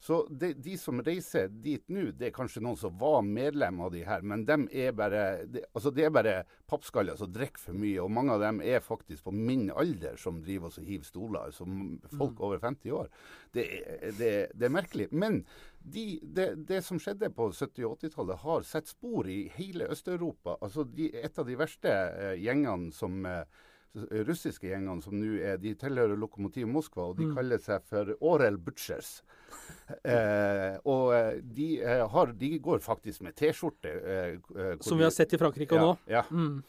Så 0.00 0.26
de, 0.30 0.54
de 0.56 0.78
som 0.80 1.02
reiser 1.04 1.50
dit 1.60 1.82
nå, 1.92 2.06
det 2.16 2.30
er 2.30 2.32
kanskje 2.32 2.62
noen 2.64 2.78
som 2.80 2.94
var 3.00 3.20
medlem 3.26 3.82
av 3.84 3.90
de 3.92 4.00
her, 4.06 4.22
men 4.24 4.46
de 4.48 4.56
er 4.72 4.94
bare, 4.96 5.24
det, 5.44 5.66
altså 5.76 5.92
det 5.92 6.06
er 6.06 6.14
bare 6.14 6.34
pappskaller 6.70 7.18
som 7.20 7.28
drikker 7.32 7.60
for 7.66 7.76
mye. 7.76 7.98
Og 8.00 8.12
mange 8.16 8.32
av 8.32 8.40
dem 8.40 8.62
er 8.64 8.80
faktisk 8.80 9.26
på 9.28 9.34
min 9.36 9.68
alder 9.68 10.16
som 10.20 10.40
driver 10.40 10.72
og 10.72 10.88
hiver 10.88 11.04
stoler. 11.04 11.50
Altså 11.50 11.68
folk 12.16 12.40
over 12.40 12.62
50 12.64 12.96
år. 12.96 13.10
Det, 13.52 13.66
det, 14.16 14.32
det 14.56 14.68
er 14.70 14.72
merkelig. 14.72 15.10
Men 15.12 15.42
de, 15.80 16.06
det, 16.56 16.80
som 16.86 17.00
skjedde 17.00 17.28
på 17.36 17.50
70- 17.52 17.84
og 17.88 17.98
80-tallet, 18.00 18.40
har 18.46 18.64
sett 18.68 18.88
spor 18.88 19.28
i 19.28 19.42
hele 19.58 19.90
Øst-Europa. 19.92 20.56
Altså 20.64 20.88
de, 20.88 21.10
et 21.12 21.38
av 21.38 21.48
de 21.48 21.60
verste 21.60 21.92
eh, 21.92 22.38
gjengene 22.40 22.88
som 22.96 23.20
eh, 23.28 23.44
russiske 23.94 24.68
gjengene 24.70 25.02
som 25.02 25.16
nå 25.18 25.32
er, 25.42 25.56
de 25.58 25.74
tilhører 25.74 26.16
Lokomotiv 26.18 26.68
Moskva, 26.70 27.08
og 27.10 27.16
de 27.18 27.26
Mm. 27.26 27.34
kaller 27.36 27.58
seg 27.58 27.82
for 27.90 28.14
Orel 28.20 28.56
Butchers. 28.58 29.22
Eh, 30.06 30.76
og 30.86 31.10
eh, 31.16 31.40
de, 31.42 31.80
eh, 31.82 32.04
har, 32.08 32.30
de 32.38 32.58
går 32.62 32.78
faktisk 32.78 33.24
med 33.26 33.34
T-skjorte. 33.34 33.90
Eh, 33.90 34.38
eh, 34.54 34.76
Som 34.80 34.98
vi 34.98 35.04
har 35.04 35.10
sett 35.10 35.32
i 35.34 35.38
Frankrike 35.40 35.74
ja, 35.74 35.82
nå. 35.82 35.96
Ja. 36.06 36.22
Mm. 36.30 36.62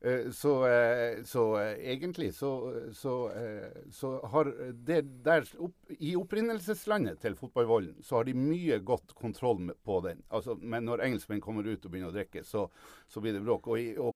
Eh, 0.00 0.30
så, 0.32 0.54
eh, 0.64 1.20
så 1.28 1.44
eh, 1.60 1.74
egentlig 1.92 2.30
så, 2.34 2.50
så, 2.96 3.14
eh, 3.36 3.68
så 3.92 4.14
har 4.32 4.48
det 4.72 5.02
der 5.24 5.44
opp, 5.60 5.76
I 6.00 6.14
opprinnelseslandet 6.16 7.20
til 7.20 7.36
fotballvolden 7.36 8.00
så 8.04 8.16
har 8.22 8.24
de 8.30 8.34
mye 8.36 8.80
godt 8.80 9.12
kontroll 9.14 9.60
med, 9.68 9.76
på 9.84 10.00
den. 10.08 10.22
Altså, 10.32 10.56
men 10.60 10.88
når 10.88 11.04
engelskmenn 11.10 11.44
kommer 11.44 11.68
ut 11.68 11.84
og 11.84 11.92
begynner 11.92 12.12
å 12.14 12.16
drikke, 12.16 12.44
så, 12.48 12.70
så 13.12 13.20
blir 13.20 13.36
det 13.36 13.44
bråk. 13.44 13.68
Og, 13.68 13.80
i, 13.82 13.90
og 14.00 14.15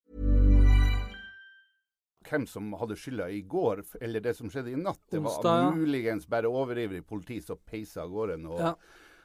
Hvem 2.31 2.45
som 2.47 2.71
hadde 2.79 2.95
skylda 2.95 3.27
i 3.35 3.41
går, 3.43 3.83
eller 4.01 4.23
det 4.23 4.31
som 4.37 4.47
skjedde 4.49 4.71
i 4.71 4.79
natt. 4.79 5.01
Det 5.11 5.19
var 5.19 5.33
Onsdag, 5.35 5.61
ja. 5.65 5.71
muligens 5.75 6.27
bare 6.31 6.47
overivrig 6.47 7.03
politi 7.05 7.41
som 7.43 7.59
peisa 7.67 8.05
av 8.05 8.11
gårde. 8.13 8.37
Og, 8.47 8.59
Ja. 8.63 8.73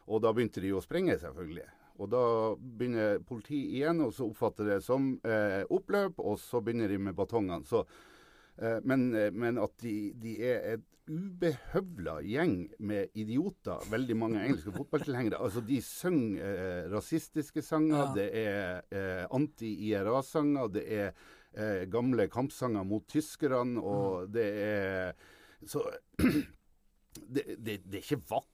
og 0.08 0.22
da 0.22 0.32
begynte 0.34 0.60
de 0.60 0.72
å 0.74 0.82
sprenge, 0.82 1.14
selvfølgelig. 1.22 1.68
Og 1.98 2.10
da 2.12 2.24
begynner 2.58 3.22
politi 3.24 3.60
igjen, 3.78 4.02
og 4.04 4.10
så 4.12 4.26
oppfatter 4.28 4.66
det 4.74 4.82
som 4.84 5.14
eh, 5.24 5.62
oppløp, 5.70 6.18
og 6.18 6.36
så 6.42 6.60
begynner 6.60 6.88
de 6.92 6.98
med 6.98 7.14
batongene. 7.16 7.64
Så, 7.64 7.86
eh, 8.58 8.80
men, 8.84 9.14
eh, 9.14 9.30
men 9.32 9.56
at 9.62 9.72
de, 9.80 10.12
de 10.12 10.34
er 10.42 10.74
et 10.74 10.84
ubehøvla 11.08 12.16
gjeng 12.26 12.66
med 12.82 13.12
idioter, 13.14 13.78
veldig 13.92 14.16
mange 14.18 14.40
engelske 14.42 14.72
fotballtilhengere. 14.74 15.38
Altså, 15.38 15.62
de 15.64 15.78
synger 15.80 16.42
eh, 16.42 16.90
rasistiske 16.90 17.62
sanger, 17.62 17.96
Ja. 18.02 18.12
det 18.16 18.28
er 18.34 18.82
eh, 18.90 19.26
anti-IRA-sanger, 19.30 20.68
det 20.74 20.84
er 20.92 21.12
eh, 21.54 21.86
gamle 21.92 22.28
kampsanger 22.32 22.86
mot 22.86 23.06
tyskerne, 23.10 23.80
og 23.80 24.28
det 24.34 24.50
er 24.66 25.32
Så 25.66 25.82
det, 27.34 27.56
det, 27.58 27.80
det 27.86 27.98
er 27.98 28.04
ikke 28.04 28.22
vakkert. 28.28 28.52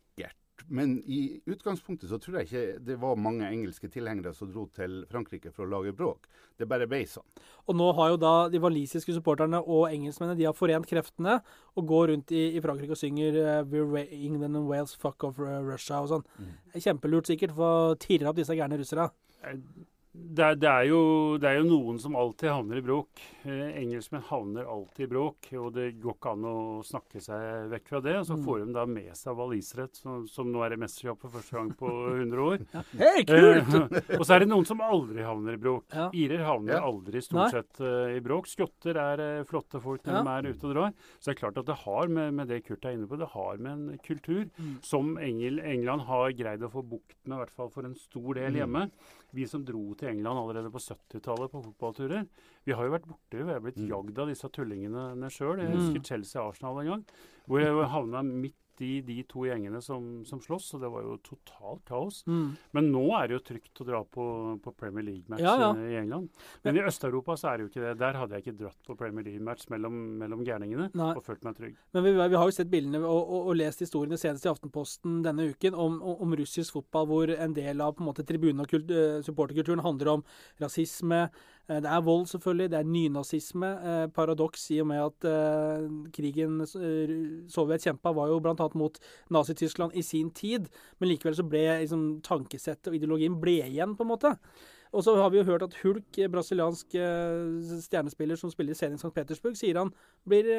Men 0.68 1.02
i 1.06 1.40
utgangspunktet 1.50 2.10
så 2.10 2.18
tror 2.22 2.38
jeg 2.38 2.48
ikke 2.48 2.82
det 2.86 2.96
var 3.02 3.18
mange 3.20 3.48
engelske 3.48 3.88
tilhengere 3.92 4.34
som 4.36 4.50
dro 4.52 4.66
til 4.74 5.02
Frankrike 5.10 5.52
for 5.52 5.66
å 5.66 5.72
lage 5.72 5.94
bråk. 5.96 6.28
Det 6.58 6.68
bare 6.70 6.86
ble 6.90 7.02
sånn. 7.10 7.26
Og 7.66 7.76
nå 7.78 7.88
har 7.98 8.12
jo 8.12 8.20
da 8.22 8.32
de 8.52 8.60
walisiske 8.62 9.14
supporterne 9.16 9.60
og 9.62 9.88
engelskmennene 9.90 10.38
de 10.38 10.46
har 10.48 10.56
forent 10.56 10.88
kreftene 10.88 11.40
og 11.74 11.88
går 11.90 12.12
rundt 12.12 12.34
i, 12.34 12.44
i 12.56 12.62
Frankrike 12.64 12.96
og 12.96 13.00
synger 13.00 13.38
eh, 13.42 13.62
We're 13.66 14.06
England 14.06 14.60
and 14.60 14.68
Wales, 14.70 14.94
fuck 14.94 15.26
off 15.28 15.40
eh, 15.42 15.58
Russia 15.66 16.02
og 16.04 16.12
sånn. 16.12 16.26
Kjempelurt 16.76 17.30
sikkert, 17.30 17.56
for 17.58 17.92
å 17.92 17.96
tirre 18.00 18.30
opp 18.30 18.38
disse 18.38 18.56
gærne 18.56 18.78
russere. 18.80 19.10
Det 20.12 20.42
er, 20.44 20.56
det, 20.60 20.68
er 20.68 20.84
jo, 20.90 20.98
det 21.40 21.48
er 21.48 21.54
jo 21.56 21.68
noen 21.70 21.96
som 21.96 22.12
alltid 22.20 22.50
havner 22.52 22.76
i 22.76 22.82
bråk. 22.84 23.20
Eh, 23.48 23.78
engelskmenn 23.80 24.20
havner 24.28 24.66
alltid 24.68 25.06
i 25.06 25.08
bråk, 25.08 25.46
og 25.56 25.70
det 25.72 25.86
går 26.02 26.16
ikke 26.18 26.32
an 26.34 26.42
å 26.50 26.56
snakke 26.84 27.22
seg 27.24 27.70
vekk 27.72 27.86
fra 27.88 28.00
det. 28.04 28.12
Og 28.20 28.26
så 28.28 28.36
får 28.44 28.58
de 28.66 28.74
da 28.76 28.84
med 28.92 29.08
seg 29.16 29.38
valiserett, 29.38 29.96
som, 29.96 30.26
som 30.28 30.50
nå 30.52 30.60
er 30.66 30.74
i 30.76 30.78
mesterskap 30.82 31.22
for 31.22 31.32
første 31.32 31.56
gang 31.56 31.70
på 31.80 31.92
100 32.18 32.42
år. 32.44 32.66
Hei, 33.00 33.22
kult! 33.24 33.72
Eh, 33.78 34.10
og 34.18 34.26
så 34.28 34.36
er 34.36 34.44
det 34.44 34.50
noen 34.52 34.68
som 34.68 34.82
aldri 34.84 35.24
havner 35.24 35.56
i 35.56 35.62
bråk. 35.64 35.86
Ja. 35.96 36.10
Irer 36.12 36.44
havner 36.44 36.76
Ja. 36.76 36.82
aldri 36.90 37.24
stort 37.24 37.56
sett 37.56 37.80
uh, 37.80 38.12
i 38.12 38.20
bråk. 38.24 38.52
Skotter 38.52 39.00
er 39.00 39.24
uh, 39.40 39.46
flotte 39.48 39.80
folk 39.80 40.04
når 40.04 40.18
Ja. 40.18 40.22
de 40.28 40.36
er 40.36 40.50
ute 40.52 40.68
og 40.68 40.76
drar. 40.76 40.92
Så 41.16 41.30
det 41.30 41.36
er 41.38 41.40
klart 41.40 41.62
at 41.64 41.72
det 41.72 41.78
har 41.86 42.12
med, 42.12 42.36
med 42.36 42.52
det 42.52 42.60
Kurt 42.68 42.84
er 42.84 42.98
inne 42.98 43.08
på, 43.08 43.16
det 43.16 43.30
har 43.32 43.56
med 43.64 43.72
en 43.72 44.04
kultur 44.04 44.44
Mm. 44.60 44.76
som 44.84 45.14
Engel, 45.22 45.56
England 45.64 46.04
har 46.04 46.36
greid 46.36 46.62
å 46.66 46.68
få 46.72 46.82
bukt 46.84 47.16
med, 47.24 47.38
i 47.38 47.40
hvert 47.46 47.56
fall 47.56 47.72
for 47.72 47.86
en 47.88 47.96
stor 47.96 48.36
del 48.36 48.60
hjemme. 48.60 48.86
Vi 49.32 49.46
som 49.48 49.62
dro 49.64 49.94
til 49.96 50.01
England 50.10 50.40
allerede 50.40 50.70
på 50.72 50.80
70-tallet 50.82 51.52
på 51.52 51.62
fotballturer, 51.66 52.26
vi 52.66 52.74
har 52.76 52.86
jo 52.86 52.94
vært 52.94 53.06
borte. 53.10 53.42
Vi 53.42 53.52
har 53.52 53.62
blitt 53.64 53.78
jagd 53.78 54.18
av 54.22 54.32
disse 54.32 54.50
tullingene 54.54 55.30
sjøl. 55.32 55.62
Jeg 55.62 55.74
husker 55.74 56.04
Chelsea-Arsenal 56.10 56.82
en 56.82 56.90
gang, 56.92 57.04
hvor 57.46 57.62
jeg 57.62 57.90
havna 57.92 58.22
midt 58.26 58.58
i 58.80 59.00
de 59.04 59.18
to 59.28 59.44
gjengene 59.46 59.82
som, 59.84 60.24
som 60.24 60.40
slåss, 60.40 60.70
og 60.74 60.80
det 60.80 60.90
var 60.90 61.04
jo 61.04 61.16
totalt 61.26 61.82
kaos. 61.88 62.22
Mm. 62.26 62.54
Men 62.72 62.88
nå 62.94 63.02
er 63.18 63.28
det 63.28 63.36
jo 63.36 63.42
trygt 63.50 63.82
å 63.82 63.86
dra 63.86 64.00
på, 64.04 64.24
på 64.64 64.72
Premier 64.78 65.04
League-match 65.04 65.42
Ja, 65.44 65.54
ja. 65.60 65.70
eh, 65.76 65.92
i 65.92 65.98
England. 66.00 66.30
Men 66.64 66.78
i 66.80 66.84
Øst-Europa 66.88 67.36
så 67.36 67.50
er 67.52 67.58
det 67.58 67.66
jo 67.66 67.70
ikke 67.72 67.84
det. 67.84 67.92
Der 68.00 68.18
hadde 68.20 68.38
jeg 68.38 68.46
ikke 68.46 68.56
dratt 68.64 68.88
på 68.88 68.96
Premier 68.98 69.26
League-match 69.28 69.68
mellom, 69.74 70.00
mellom 70.22 70.44
gærningene 70.46 70.88
og 71.12 71.22
følt 71.26 71.44
meg 71.44 71.58
trygg. 71.58 71.76
Men 71.92 72.06
vi, 72.06 72.14
vi 72.16 72.40
har 72.40 72.48
jo 72.48 72.56
sett 72.56 72.72
bildene 72.72 73.02
og, 73.04 73.20
og, 73.22 73.48
og 73.52 73.58
lest 73.60 73.84
historiene 73.84 74.18
senest 74.20 74.48
i 74.48 74.52
Aftenposten 74.52 75.20
denne 75.26 75.50
uken 75.52 75.76
om, 75.76 76.00
om, 76.00 76.16
om 76.26 76.36
russisk 76.40 76.78
fotball, 76.78 77.08
hvor 77.10 77.34
en 77.36 77.56
del 77.56 77.84
av 77.84 77.96
på 77.96 78.04
en 78.04 78.10
måte 78.10 78.26
tribune- 78.26 78.64
og 78.64 78.76
eh, 78.80 79.20
supporterkulturen 79.26 79.84
handler 79.84 80.16
om 80.16 80.24
rasisme. 80.62 81.26
Eh, 81.72 81.80
Det 81.82 81.90
er 81.90 82.02
vold, 82.04 82.26
selvfølgelig. 82.30 82.70
Det 82.70 82.78
er 82.78 82.88
nynazisme. 82.88 83.70
Eh, 83.90 84.06
paradoks 84.14 84.70
i 84.70 84.80
og 84.82 84.86
med 84.90 85.00
at 85.02 85.28
eh, 85.30 85.88
krigen 86.12 86.60
eh, 86.60 87.14
Sovjet 87.48 87.86
kjempa, 87.86 88.12
var 88.12 88.28
jo 88.28 88.38
bl.a. 88.44 88.68
mot 88.74 88.98
Nazi-Tyskland 89.30 89.96
i 89.96 90.02
sin 90.02 90.30
tid. 90.30 90.68
Men 91.00 91.08
likevel 91.08 91.36
så 91.36 91.46
ble 91.48 91.64
liksom, 91.80 92.20
tankesettet 92.22 92.92
og 92.92 92.96
ideologien 92.98 93.40
ble 93.40 93.62
igjen, 93.66 93.96
på 93.96 94.06
en 94.06 94.12
måte. 94.12 94.36
Og 94.92 95.00
så 95.04 95.14
har 95.16 95.30
vi 95.32 95.38
jo 95.38 95.46
hørt 95.48 95.62
at 95.64 95.74
Hulk, 95.80 96.18
brasiliansk 96.28 96.92
stjernespiller 97.80 98.36
som 98.36 98.50
spiller 98.52 98.74
i 98.74 98.76
serien 98.76 98.98
St. 99.00 99.08
Petersburg, 99.14 99.56
sier 99.56 99.78
han 99.80 99.88
blir, 100.28 100.50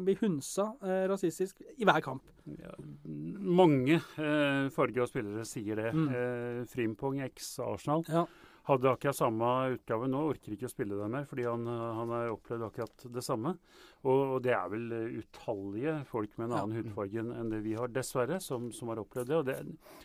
blir 0.00 0.16
hunsa 0.22 0.70
rasistisk 1.10 1.60
i 1.76 1.84
hver 1.84 2.00
kamp. 2.00 2.24
Ja, 2.56 2.72
mange 3.04 4.00
eh, 4.00 4.70
og 4.72 5.10
spillere 5.10 5.44
sier 5.44 5.76
det. 5.76 5.92
Mm. 5.92 6.64
Frimpong 6.72 7.20
eks 7.26 7.58
Arsenal 7.60 8.06
Ja. 8.08 8.24
Hadde 8.68 8.90
akkurat 8.92 9.16
samme 9.18 9.48
utgave 9.74 10.06
nå. 10.10 10.20
Orker 10.32 10.54
ikke 10.54 10.68
å 10.68 10.72
spille 10.72 10.98
den 10.98 11.10
mer 11.14 11.24
fordi 11.26 11.46
han, 11.48 11.64
eh, 11.66 11.86
han 11.98 12.12
har 12.14 12.30
opplevd 12.34 12.66
akkurat 12.68 13.06
det 13.16 13.24
samme. 13.26 13.56
Og, 14.02 14.20
og 14.36 14.38
det 14.44 14.54
er 14.54 14.68
vel 14.72 14.86
eh, 14.96 15.18
utallige 15.22 15.96
folk 16.10 16.36
med 16.38 16.46
en 16.48 16.54
Ja. 16.56 16.62
annen 16.62 16.78
hudfarge 16.80 17.24
enn 17.24 17.50
det 17.50 17.62
vi 17.64 17.74
har, 17.78 17.90
dessverre, 17.94 18.40
som, 18.42 18.70
som 18.74 18.92
har 18.92 19.02
opplevd 19.02 19.30
det. 19.32 19.38
Og 19.40 19.46
det, 19.50 19.58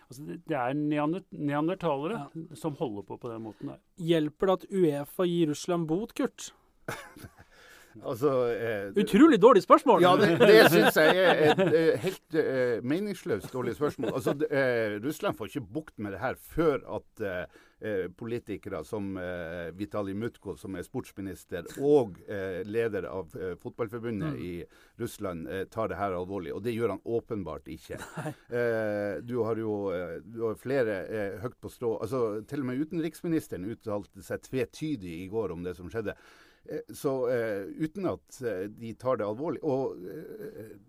altså, 0.09 0.25
det, 0.29 0.39
det 0.49 0.57
er 0.57 0.77
neandertalere 0.77 1.47
neandertalere 1.47 2.57
som 2.57 2.75
holder 2.79 3.05
på 3.07 3.17
på 3.21 3.29
den 3.31 3.43
måten 3.45 3.73
der. 3.73 3.81
Hjelper 4.01 4.49
det 4.51 4.55
at 4.59 4.69
Uefa 4.71 5.25
gir 5.29 5.51
Russland 5.53 5.87
bot, 5.89 6.13
Kurt? 6.17 6.51
Altså 8.05 8.29
eh, 8.53 8.91
Utrolig 9.01 9.39
dårlig 9.41 9.63
spørsmål! 9.63 10.03
Ja, 10.05 10.11
det, 10.19 10.35
det 10.37 10.67
syns 10.69 10.99
jeg 11.01 11.17
er 11.17 11.39
et 11.47 11.61
eh, 11.65 11.95
helt 12.03 12.35
eh, 12.37 12.75
meningsløst 12.85 13.49
dårlig 13.49 13.73
spørsmål. 13.73 14.11
Altså, 14.19 14.35
eh, 14.53 14.99
Russland 15.01 15.33
får 15.39 15.49
ikke 15.49 15.63
bukt 15.79 15.95
med 15.97 16.13
det 16.13 16.19
her 16.21 16.37
før 16.37 16.83
at 16.99 17.23
politikere 18.17 18.83
som 18.85 19.17
eh, 19.17 19.71
Vitalij 19.77 20.15
Mutko, 20.17 20.55
som 20.57 20.75
er 20.75 20.85
sportsminister 20.85 21.67
og 21.83 22.17
eh, 22.25 22.63
leder 22.65 23.05
av 23.09 23.35
eh, 23.37 23.53
fotballforbundet 23.61 24.39
i 24.41 24.51
Russland, 24.97 25.47
eh, 25.47 25.65
tar 25.69 25.91
det 25.91 25.99
her 25.99 26.15
alvorlig. 26.17 26.55
Og 26.55 26.63
det 26.65 26.73
gjør 26.73 26.95
han 26.95 27.05
åpenbart 27.05 27.69
ikke. 27.73 28.01
Eh, 28.47 29.19
du 29.27 29.35
har 29.43 29.59
jo 29.59 29.89
eh, 29.91 30.17
du 30.23 30.39
har 30.45 30.55
flere 30.59 30.93
eh, 31.05 31.33
høyt 31.41 31.57
på 31.61 31.69
strå 31.71 31.89
altså 32.01 32.19
Til 32.47 32.61
og 32.63 32.67
med 32.69 32.79
utenriksministeren 32.79 33.67
uttalte 33.69 34.23
seg 34.23 34.43
tvetydig 34.45 35.13
i 35.23 35.27
går 35.31 35.53
om 35.53 35.65
det 35.65 35.75
som 35.77 35.89
skjedde. 35.91 36.15
Eh, 36.69 36.93
så 36.93 37.11
uh, 37.29 37.65
uten 37.79 38.05
at 38.09 38.39
uh, 38.43 38.65
de 38.67 38.91
tar 38.99 39.19
det 39.19 39.27
alvorlig 39.27 39.61
Og 39.63 39.95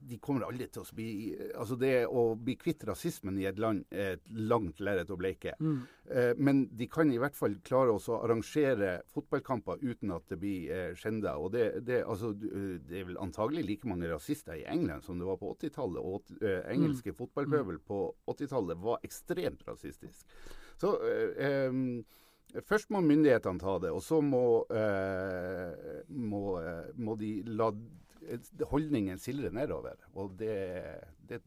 de 0.08 0.18
kommer 0.18 0.46
aldri 0.48 0.66
til 0.72 0.82
å 0.82 0.96
bli 0.96 1.10
Altså 1.54 1.76
det 1.78 1.92
å 2.10 2.32
bli 2.34 2.56
kvitt 2.58 2.82
rasismen 2.88 3.38
i 3.38 3.46
et 3.46 3.60
land 3.62 3.84
er 3.94 4.16
et 4.16 4.32
langt 4.34 4.80
lerret 4.82 5.10
å 5.10 5.18
bleike. 5.18 5.54
Mm. 5.58 5.78
men 6.40 6.60
de 6.76 6.86
kan 6.90 7.10
i 7.12 7.18
hvert 7.20 7.36
fall 7.36 7.54
klare 7.64 7.92
å 7.92 8.16
arrangere 8.16 9.02
fotballkamper 9.12 9.82
uten 9.82 10.12
at 10.14 10.24
det 10.30 10.38
blir 10.40 10.70
uh, 10.72 10.94
skjenda. 10.96 11.34
Og 11.36 11.52
det, 11.52 11.66
det, 11.86 12.00
altså, 12.04 12.32
det, 12.32 13.00
er 13.00 13.08
vel 13.10 13.18
antagelig 13.20 13.66
like 13.68 13.90
mange 13.90 14.08
rasister 14.10 14.56
i 14.56 14.64
England 14.70 15.04
som 15.04 15.20
det 15.20 15.28
var 15.28 15.40
på 15.40 15.52
80-tallet. 15.56 16.00
Og 16.00 16.32
engelske 16.72 17.12
mm. 17.12 17.18
fotballpøbel 17.18 17.82
på 17.84 18.00
80-tallet 18.32 18.80
var 18.82 19.04
ekstremt 19.04 19.66
rasistisk. 19.68 20.24
Så 20.80 20.94
um, 21.68 22.00
Først 22.64 22.90
må 22.90 23.02
myndighetene 23.04 23.60
ta 23.60 23.76
det, 23.82 23.90
og 23.92 24.00
så 24.02 24.22
må, 24.24 24.64
eh, 24.72 26.04
må, 26.08 26.42
eh, 26.62 26.86
må 26.96 27.16
de 27.20 27.32
la 27.44 27.72
holdningen 28.68 29.18
sildre 29.20 29.50
nedover. 29.54 29.96
Og 30.18 30.32
det, 30.38 30.56
det, 31.28 31.40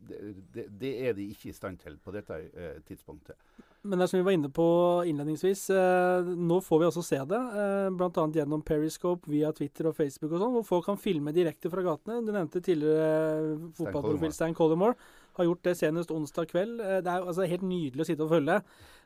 det, 0.54 0.66
det, 0.80 0.94
er 1.08 1.14
de 1.18 1.28
ikke 1.32 1.52
i 1.52 1.56
stand 1.56 1.82
til 1.82 1.98
på 2.02 2.14
dette 2.16 2.38
eh, 2.54 2.80
tidspunktet. 2.88 3.38
Men 3.82 3.98
det 3.98 4.06
er 4.06 4.12
som 4.12 4.20
vi 4.20 4.26
var 4.28 4.36
inne 4.38 4.52
på 4.54 4.66
innledningsvis, 5.10 5.64
eh, 5.74 6.32
nå 6.38 6.60
får 6.62 6.82
vi 6.82 6.90
også 6.90 7.06
se 7.06 7.22
det. 7.32 7.42
Eh, 7.64 7.88
Bl.a. 7.98 8.28
gjennom 8.38 8.62
Periscope 8.66 9.30
via 9.32 9.52
Twitter 9.58 9.90
og 9.90 9.98
Facebook 9.98 10.36
og 10.36 10.44
sånn, 10.44 10.54
hvor 10.58 10.68
folk 10.68 10.88
kan 10.92 11.02
filme 11.02 11.34
direkte 11.36 11.72
fra 11.74 11.86
gatene. 11.86 12.22
Du 12.26 12.34
nevnte 12.34 12.62
tidligere 12.64 13.58
fotballprofil 13.80 14.36
Stein 14.36 14.58
Collimore 14.58 14.98
har 15.41 15.49
gjort 15.49 15.67
det 15.67 15.77
senest 15.80 16.12
onsdag 16.13 16.49
kveld. 16.51 16.82
Eh, 16.82 16.99
det 17.04 17.12
er 17.12 17.21
altså 17.25 17.47
helt 17.49 17.65
nydelig 17.67 18.06
å 18.06 18.10
sitte 18.10 18.25
og 18.25 18.34
følge. 18.34 18.60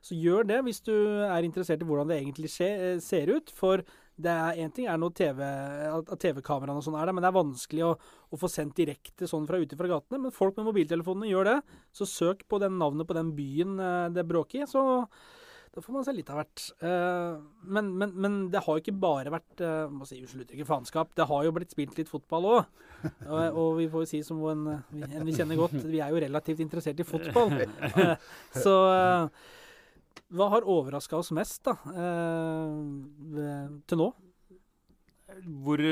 Så 0.06 0.18
gjør 0.20 0.48
det 0.52 0.64
hvis 0.68 0.82
du 0.86 0.96
er 1.26 1.48
interessert 1.48 1.82
i 1.82 1.88
hvordan 1.88 2.12
det 2.12 2.20
egentlig 2.22 2.52
skje, 2.54 2.72
eh, 2.72 2.98
ser 3.04 3.32
ut. 3.34 3.54
For 3.56 3.84
det 4.16 4.32
er 4.32 4.60
én 4.64 4.72
ting 4.72 4.88
er 4.88 5.00
noe 5.00 5.12
TV, 5.12 5.42
at 5.44 6.12
TV-kameraene 6.22 6.80
og 6.80 6.86
sånn 6.86 6.96
er 6.96 7.10
der, 7.10 7.16
men 7.18 7.26
det 7.26 7.32
er 7.32 7.40
vanskelig 7.40 7.84
å, 7.84 7.96
å, 8.32 8.40
få 8.40 8.48
sendt 8.52 8.78
direkte 8.80 9.28
sånn 9.28 9.48
fra 9.50 9.60
ute 9.60 9.76
fra 9.80 9.90
gatene. 9.92 10.22
Men 10.28 10.36
folk 10.36 10.56
med 10.60 10.70
mobiltelefonene 10.70 11.32
gjør 11.32 11.50
det. 11.50 11.58
Så 11.96 12.08
søk 12.08 12.46
på 12.48 12.62
den 12.64 12.78
navnet 12.80 13.10
på 13.10 13.18
den 13.18 13.34
byen 13.36 13.80
eh, 13.80 14.14
det 14.16 14.28
bråker 14.30 14.64
i. 14.64 14.70
så 14.70 14.86
da 15.76 15.82
får 15.84 15.92
man 15.92 16.06
se 16.08 16.14
litt 16.16 16.30
av 16.32 16.38
hvert. 16.40 16.62
Uh, 16.80 17.42
men, 17.68 17.90
men, 18.00 18.14
men, 18.16 18.36
det 18.52 18.62
har 18.64 18.78
jo 18.78 18.84
ikke 18.84 18.96
bare 18.96 19.34
vært 19.34 19.64
uh, 19.66 19.92
må 19.92 20.08
si 20.08 20.22
unnskyld 20.22 20.46
uttrykket 20.46 20.70
faenskap. 20.70 21.12
Det 21.18 21.28
har 21.28 21.44
jo 21.44 21.52
blitt 21.58 21.76
spilt 21.76 22.00
litt 22.00 22.12
fotball 22.12 22.48
òg. 22.54 22.82
Og, 23.30 23.38
og, 23.38 23.68
vi 23.78 23.86
får 23.92 24.02
jo 24.02 24.08
si 24.10 24.20
som 24.26 24.40
en, 24.50 24.64
en, 24.98 25.12
vi 25.28 25.34
kjenner 25.36 25.60
godt, 25.60 25.76
vi 25.92 26.00
er 26.02 26.10
jo 26.10 26.22
relativt 26.24 26.64
interessert 26.64 26.98
i 26.98 27.06
fotball. 27.06 27.52
Uh, 27.84 28.16
så 28.64 28.74
hva 30.34 30.48
har 30.56 30.66
overraska 30.66 31.20
oss 31.20 31.30
mest 31.36 31.68
da, 31.68 31.76
til 33.86 34.00
nå? 34.02 34.08
Hvor, 35.68 35.84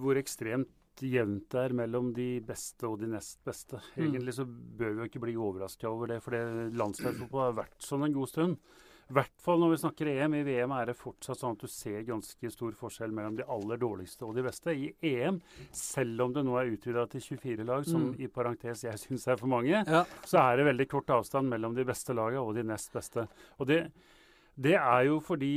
hvor 0.00 0.20
ekstremt 0.22 0.72
jevnt 1.04 1.46
det 1.52 1.62
er 1.62 1.76
mellom 1.76 2.10
de 2.16 2.28
beste 2.44 2.88
og 2.88 2.98
de 3.02 3.08
nest 3.12 3.40
beste. 3.46 3.80
Mm. 3.94 4.02
Egentlig 4.04 4.34
så 4.40 4.44
bør 4.48 4.92
vi 4.92 5.02
jo 5.02 5.08
ikke 5.10 5.24
bli 5.24 5.38
overraska 5.38 5.88
over 5.90 6.12
det, 6.12 6.20
for 6.24 6.36
landslagsfotball 6.78 7.46
har 7.46 7.58
vært 7.62 7.88
sånn 7.88 8.06
en 8.08 8.16
god 8.16 8.32
stund. 8.32 8.60
I 9.08 9.14
hvert 9.16 9.40
fall 9.40 9.62
når 9.62 9.70
vi 9.72 9.78
snakker 9.80 10.08
EM. 10.12 10.34
I 10.36 10.42
VM 10.44 10.72
er 10.76 10.90
det 10.90 10.98
fortsatt 10.98 11.40
sånn 11.40 11.54
at 11.56 11.62
du 11.64 11.70
ser 11.72 12.02
ganske 12.04 12.50
stor 12.52 12.74
forskjell 12.76 13.14
mellom 13.16 13.38
de 13.38 13.46
aller 13.48 13.80
dårligste 13.80 14.26
og 14.26 14.34
de 14.36 14.44
beste. 14.44 14.74
I 14.76 14.90
EM, 15.14 15.38
selv 15.72 16.26
om 16.26 16.34
det 16.36 16.44
nå 16.44 16.58
er 16.60 16.74
utvida 16.74 17.06
til 17.08 17.24
24 17.24 17.64
lag, 17.70 17.88
som 17.88 18.10
mm. 18.10 18.18
i 18.20 18.28
parentes 18.32 18.84
jeg 18.84 19.00
syns 19.00 19.24
er 19.32 19.40
for 19.40 19.48
mange, 19.48 19.80
ja. 19.80 20.04
så 20.28 20.42
er 20.42 20.60
det 20.60 20.68
veldig 20.68 20.88
kort 20.92 21.16
avstand 21.16 21.48
mellom 21.48 21.78
de 21.78 21.88
beste 21.88 22.16
lagene 22.16 22.44
og 22.44 22.52
de 22.58 22.66
nest 22.68 22.92
beste. 22.92 23.24
Og 23.56 23.70
det, 23.70 23.80
det 24.60 24.76
er 24.76 25.06
jo 25.08 25.22
fordi 25.24 25.54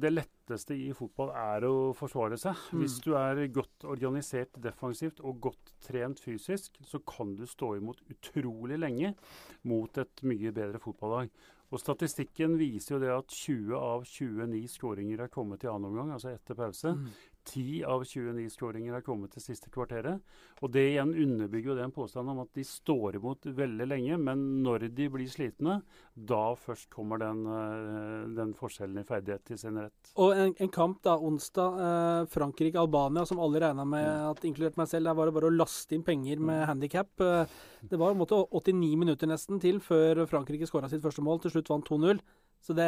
det 0.00 0.14
det 0.16 0.16
letteste 0.50 0.74
i 0.74 0.90
fotball 0.96 1.30
er 1.36 1.66
å 1.68 1.92
forsvare 1.96 2.38
seg. 2.40 2.58
Mm. 2.72 2.82
Hvis 2.82 2.98
du 3.04 3.14
er 3.18 3.42
godt 3.54 3.86
organisert 3.88 4.58
defensivt 4.62 5.22
og 5.22 5.40
godt 5.48 5.72
trent 5.86 6.20
fysisk, 6.20 6.76
så 6.86 7.00
kan 7.06 7.36
du 7.38 7.46
stå 7.46 7.76
imot 7.78 8.02
utrolig 8.10 8.78
lenge 8.78 9.14
mot 9.62 9.98
et 9.98 10.22
mye 10.26 10.52
bedre 10.52 10.82
fotballag. 10.82 11.30
Og 11.70 11.78
Statistikken 11.78 12.56
viser 12.58 12.96
jo 12.96 13.00
det 13.04 13.10
at 13.14 13.30
20 13.30 13.76
av 13.78 14.02
29 14.02 14.64
skåringer 14.72 15.22
er 15.22 15.30
kommet 15.30 15.62
i 15.62 15.68
annen 15.70 15.86
omgang, 15.92 16.10
altså 16.16 16.32
etter 16.32 16.58
pause. 16.58 16.96
Mm. 16.98 17.12
10 17.48 17.84
av 17.88 18.04
29 18.04 18.50
skåringer 18.52 18.96
er 18.96 19.04
kommet 19.04 19.32
til 19.34 19.42
siste 19.42 19.70
kvarteret. 19.72 20.20
Og 20.60 20.70
Det 20.70 20.82
igjen 20.92 21.14
underbygger 21.14 21.72
jo 21.72 21.76
den 21.78 21.92
påstanden 21.94 22.34
om 22.34 22.42
at 22.44 22.52
de 22.56 22.64
står 22.66 23.16
imot 23.18 23.48
veldig 23.56 23.86
lenge, 23.88 24.18
men 24.20 24.62
når 24.64 24.88
de 24.94 25.08
blir 25.12 25.30
slitne, 25.30 25.80
da 26.14 26.54
først 26.54 26.90
kommer 26.92 27.18
den, 27.22 27.46
eh, 27.46 28.28
den 28.36 28.52
forskjellen 28.54 29.00
i 29.00 29.06
ferdighet 29.08 29.44
til 29.44 29.58
sin 29.58 29.78
rett. 29.80 30.12
Og 30.16 30.34
en, 30.36 30.54
en 30.58 30.72
kamp 30.72 31.00
da, 31.02 31.16
onsdag, 31.16 31.80
eh, 31.80 32.26
Frankrike-Albania, 32.34 33.26
som 33.26 33.40
alle 33.40 33.62
regna 33.64 33.86
med, 33.88 34.08
at 34.30 34.44
inkludert 34.44 34.76
meg 34.76 34.88
selv, 34.88 35.08
der 35.08 35.14
var 35.14 35.26
det 35.26 35.36
bare 35.38 35.50
å 35.50 35.56
laste 35.56 35.96
inn 35.96 36.04
penger 36.04 36.38
med 36.38 36.66
handikap. 36.68 37.08
Eh, 37.20 37.46
det 37.88 37.98
var 37.98 38.14
måte, 38.18 38.36
89 38.50 38.96
minutter 39.00 39.30
nesten 39.30 39.60
til 39.62 39.80
før 39.80 40.26
Frankrike 40.28 40.68
skåra 40.68 40.90
sitt 40.90 41.02
første 41.02 41.24
mål. 41.24 41.40
Til 41.40 41.56
slutt 41.56 41.72
vant 41.72 41.88
2-0. 41.88 42.20
Så 42.60 42.74
det 42.76 42.84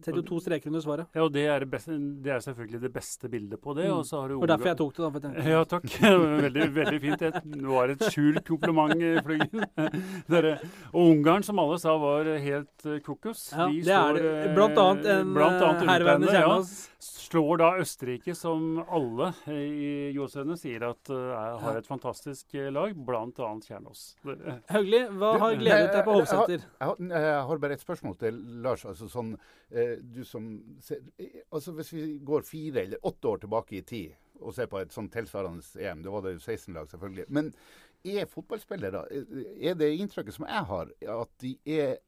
setter 0.00 0.16
jo 0.16 0.22
to 0.24 0.38
streker 0.40 0.70
under 0.70 0.80
svaret. 0.80 1.10
Ja, 1.12 1.26
og 1.26 1.34
det 1.34 1.42
er, 1.52 1.64
beste, 1.68 1.92
det 2.24 2.30
er 2.32 2.38
selvfølgelig 2.40 2.78
det 2.86 2.90
beste 2.94 3.28
bildet 3.28 3.60
på 3.60 3.74
det. 3.76 3.84
Mm. 3.90 3.98
Og 3.98 4.06
så 4.08 4.22
har 4.22 4.32
du 4.32 4.38
Og 4.38 4.48
derfor 4.48 4.70
jeg 4.70 4.78
tok 4.80 4.94
det, 4.96 5.02
da. 5.02 5.10
For 5.12 5.20
jeg 5.28 5.52
ja, 5.52 5.60
takk. 5.68 5.84
veldig, 6.46 6.68
veldig 6.78 7.00
fint. 7.02 7.20
Det 7.52 7.68
var 7.68 7.92
et 7.92 8.04
skjult 8.08 8.40
kompliment, 8.48 8.96
og 10.94 11.02
Ungarn, 11.04 11.44
som 11.44 11.60
alle 11.60 11.76
sa 11.82 11.98
var 12.00 12.24
helt 12.40 12.86
uh, 12.88 12.96
kokos. 13.04 13.50
Ja, 13.52 13.68
de 13.68 13.84
det 13.84 13.92
er 13.98 14.16
det. 14.16 14.54
Blant 14.56 14.80
annet 14.80 15.04
en 15.12 15.36
uh, 15.36 15.42
herværende 15.90 16.32
kjerne. 16.32 16.64
Ja, 16.64 16.88
slår 17.30 17.60
da 17.60 17.68
Østerrike, 17.80 18.34
som 18.36 18.80
alle 18.88 19.32
i 19.52 20.10
Jåsøene 20.16 20.56
sier 20.60 20.82
at 20.88 21.12
uh, 21.12 21.60
har 21.60 21.76
et 21.76 21.88
fantastisk 21.88 22.56
lag, 22.72 22.96
bl.a. 22.96 23.28
Kjernås. 23.36 24.16
Haugli, 24.72 25.04
hva 25.20 25.36
har 25.44 25.60
gledet 25.60 25.92
deg 25.92 26.08
på 26.08 26.16
Hovseter? 26.22 26.64
Jeg, 26.64 26.72
jeg, 26.80 26.96
jeg, 27.04 27.28
jeg, 27.28 27.46
har 27.52 27.62
bare 27.66 27.76
et 27.76 27.84
spørsmål 27.84 28.16
til 28.24 28.40
Lars. 28.64 28.88
altså 28.88 29.09
sånn 29.12 29.34
eh, 29.36 29.98
du 30.00 30.22
som 30.26 30.50
ser, 30.82 31.04
altså 31.50 31.74
Hvis 31.76 31.92
vi 31.94 32.04
går 32.24 32.46
fire 32.48 32.84
eller 32.84 33.06
åtte 33.06 33.28
år 33.28 33.44
tilbake 33.44 33.78
i 33.80 33.86
tid 33.86 34.18
og 34.40 34.54
ser 34.56 34.70
på 34.72 34.80
et 34.80 34.94
sånn 34.94 35.10
tilsvarende 35.12 35.60
EM, 35.76 36.00
det 36.04 36.12
var 36.12 36.22
det 36.24 36.30
jo 36.32 36.40
16 36.40 36.72
lag, 36.72 36.86
selvfølgelig. 36.88 37.26
Men 37.28 37.50
er 38.08 38.30
fotballspillere 38.30 39.02
eh, 39.12 39.42
Er 39.68 39.76
det 39.76 39.90
inntrykket 39.96 40.38
som 40.38 40.46
jeg 40.48 40.70
har, 40.70 40.94
at 41.16 41.34
de 41.42 41.58
er 41.68 41.98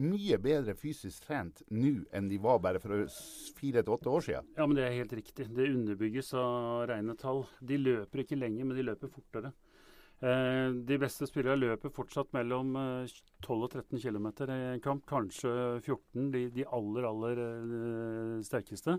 mye 0.00 0.38
bedre 0.42 0.74
fysisk 0.74 1.28
trent 1.28 1.62
nå 1.70 2.00
enn 2.14 2.28
de 2.30 2.38
var 2.42 2.58
bare 2.62 2.80
for 2.82 3.04
fire 3.58 3.82
til 3.82 3.94
åtte 3.94 4.10
år 4.10 4.24
siden? 4.26 4.48
Ja, 4.56 4.66
men 4.66 4.78
det 4.78 4.86
er 4.88 4.96
helt 4.98 5.14
riktig. 5.14 5.46
Det 5.54 5.68
underbygges 5.70 6.32
av 6.38 6.88
rene 6.90 7.14
tall. 7.18 7.44
De 7.60 7.78
løper 7.78 8.24
ikke 8.24 8.38
lenger, 8.38 8.66
men 8.66 8.78
de 8.78 8.86
løper 8.88 9.12
fortere. 9.12 9.52
Eh, 10.24 10.70
de 10.88 10.96
beste 10.96 11.26
spillerne 11.28 11.60
løper 11.60 11.92
fortsatt 11.92 12.30
mellom 12.32 12.70
12 13.44 13.48
eh, 13.50 13.64
og 13.66 13.72
13 13.74 14.00
km 14.00 14.28
i 14.46 14.60
en 14.74 14.84
kamp. 14.84 15.02
Kanskje 15.10 15.50
14, 15.82 16.30
de, 16.32 16.46
de 16.54 16.64
aller, 16.64 17.08
aller 17.08 17.40
uh, 17.42 18.38
sterkeste. 18.46 18.96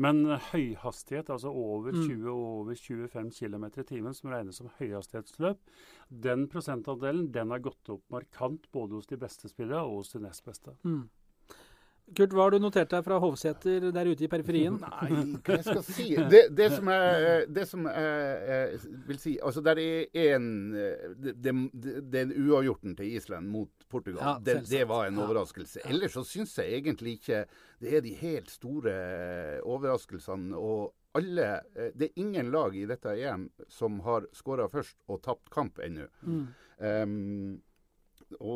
Men 0.00 0.20
høyhastighet, 0.50 1.32
altså 1.32 1.52
over 1.52 1.94
20 1.96 2.12
mm. 2.18 2.26
og 2.32 2.42
over 2.60 2.76
25 2.76 3.32
km 3.38 3.66
i 3.70 3.86
timen, 3.88 4.16
som 4.16 4.30
regnes 4.32 4.60
som 4.60 4.68
høyhastighetsløp, 4.78 5.72
den 6.28 6.46
prosentandelen 6.52 7.30
den 7.32 7.52
har 7.52 7.64
gått 7.64 7.92
opp 7.92 8.04
markant 8.12 8.68
både 8.72 8.98
hos 8.98 9.10
de 9.10 9.18
beste 9.20 9.48
spillerne 9.50 9.82
og 9.88 10.02
hos 10.02 10.14
de 10.14 10.22
nest 10.24 10.44
beste. 10.46 10.76
Mm. 10.84 11.08
Kurt, 12.16 12.34
hva 12.34 12.46
har 12.46 12.54
du 12.54 12.62
notert 12.62 12.90
deg 12.92 13.04
fra 13.06 13.18
Hovseter 13.22 13.88
der 13.94 14.10
ute 14.10 14.26
i 14.26 14.30
periferien? 14.30 14.78
Nei, 14.84 15.38
hva 15.46 15.58
jeg 15.58 15.66
skal 15.66 15.82
si 15.86 16.06
Det, 16.32 16.42
det 16.56 16.68
som, 16.74 16.90
jeg, 16.90 17.46
det 17.54 17.66
som 17.70 17.86
jeg, 17.86 18.80
vil 19.08 19.20
si 19.22 19.36
Altså, 19.38 19.62
der 19.64 19.80
er 19.82 20.20
en 20.34 20.48
det, 21.20 21.54
Den 22.12 22.34
uavgjorten 22.34 22.96
til 22.98 23.16
Island 23.16 23.50
mot 23.50 23.70
Portugal, 23.90 24.22
ja, 24.22 24.36
det, 24.38 24.56
det, 24.70 24.84
var 24.86 25.08
en 25.08 25.18
overraskelse. 25.18 25.80
Ellers 25.90 26.14
så 26.14 26.22
syns 26.26 26.52
jeg 26.60 26.78
egentlig 26.78 27.16
ikke 27.18 27.40
det 27.80 27.96
er 27.96 28.02
de 28.04 28.12
helt 28.20 28.50
store 28.52 28.92
overraskelsene. 29.66 30.56
og 30.56 30.94
alle, 31.18 31.60
Det 31.74 32.10
er 32.10 32.20
ingen 32.22 32.50
lag 32.50 32.76
i 32.76 32.86
dette 32.86 33.16
EM 33.16 33.48
som 33.68 33.98
har 34.06 34.28
skåra 34.36 34.68
først 34.70 34.96
og 35.08 35.22
tapt 35.24 35.50
kamp 35.50 35.80
ennå. 35.82 36.06
Mm. 36.22 36.46
Um, 36.78 37.60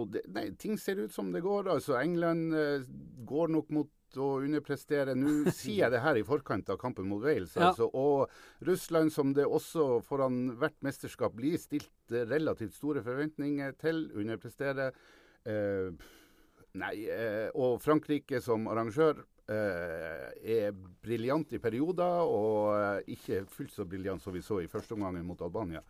og 0.05 0.13
det, 0.15 0.25
nei, 0.35 0.51
ting 0.61 0.79
ser 0.81 1.01
ut 1.01 1.13
som 1.15 1.33
det 1.33 1.43
går. 1.45 1.71
Altså, 1.73 1.97
England 2.01 2.55
eh, 2.59 2.89
går 3.27 3.53
nok 3.55 3.73
mot 3.75 4.19
å 4.21 4.29
underprestere. 4.45 5.17
Nå 5.19 5.51
sier 5.55 5.85
jeg 5.85 5.95
det 5.95 6.03
her 6.05 6.21
i 6.21 6.27
forkant 6.27 6.71
av 6.73 6.79
kampen 6.81 7.09
mot 7.11 7.23
Wales. 7.25 7.57
Ja. 7.57 7.71
Altså, 7.71 7.89
og 7.89 8.67
Russland, 8.69 9.13
som 9.15 9.35
det 9.37 9.47
også 9.49 10.01
foran 10.07 10.55
hvert 10.61 10.77
mesterskap 10.87 11.37
blir 11.39 11.59
stilt 11.63 11.91
relativt 12.15 12.77
store 12.77 13.05
forventninger 13.07 13.77
til, 13.81 14.07
underpresterer. 14.15 14.97
Eh, 15.45 16.09
nei, 16.81 16.97
eh, 17.11 17.49
og 17.55 17.81
Frankrike 17.85 18.41
som 18.45 18.69
arrangør 18.71 19.25
eh, 19.51 20.29
er 20.57 20.73
briljant 21.05 21.53
i 21.57 21.63
perioder, 21.63 22.25
og 22.25 22.75
eh, 22.77 23.15
ikke 23.17 23.45
fullt 23.51 23.75
så 23.75 23.89
briljant 23.89 24.23
som 24.25 24.35
vi 24.37 24.45
så 24.45 24.63
i 24.63 24.71
første 24.71 24.97
omgang 24.97 25.21
mot 25.27 25.43
Albania. 25.45 25.85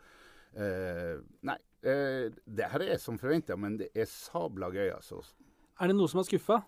Eh, 0.54 1.16
nei, 1.46 1.56
Eh, 1.84 2.30
det 2.48 2.70
her 2.72 2.80
er 2.86 3.00
som 3.02 3.18
forventa, 3.20 3.56
men 3.60 3.76
det 3.80 3.90
er 3.94 4.06
sabla 4.08 4.70
gøy, 4.72 4.88
altså. 4.94 5.20
Er 5.80 5.90
det 5.90 5.96
noe 5.98 6.08
som 6.08 6.22
har 6.22 6.28
skuffa? 6.28 6.62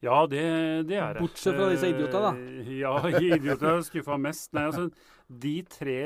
Ja, 0.00 0.20
det, 0.30 0.42
det 0.86 0.94
er 0.94 1.16
det. 1.16 1.22
Bortsett 1.24 1.56
fra 1.58 1.68
disse 1.72 1.88
idiotene, 1.90 2.28
da. 2.28 2.32
Eh, 2.38 2.68
Ja, 2.78 2.92
idiotene 3.18 3.82
skuffa 3.86 4.18
mest. 4.22 4.52
Nei, 4.54 4.66
altså, 4.70 4.84
de 5.28 5.54
tre 5.66 5.96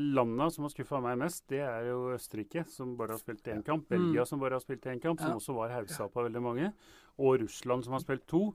landene 0.00 0.48
som 0.54 0.64
har 0.64 0.72
skuffa 0.72 1.00
meg 1.04 1.18
mest, 1.20 1.44
det 1.52 1.60
er 1.60 1.90
jo 1.90 2.14
Østerrike, 2.14 2.64
som 2.72 2.94
bare 2.96 3.12
har 3.16 3.20
spilt 3.20 3.44
én 3.52 3.60
kamp. 3.66 3.84
Belgia, 3.92 4.24
som 4.28 4.40
bare 4.40 4.56
har 4.56 4.64
spilt 4.64 4.88
én 4.88 5.00
kamp, 5.04 5.20
som 5.20 5.34
Mm. 5.34 5.40
Også 5.40 5.54
var 5.54 5.74
haussa 5.76 6.08
på 6.08 6.24
veldig 6.24 6.42
mange. 6.42 6.72
Og 7.20 7.40
Russland, 7.44 7.84
som 7.84 7.92
har 7.92 8.00
spilt 8.00 8.24
to. 8.26 8.54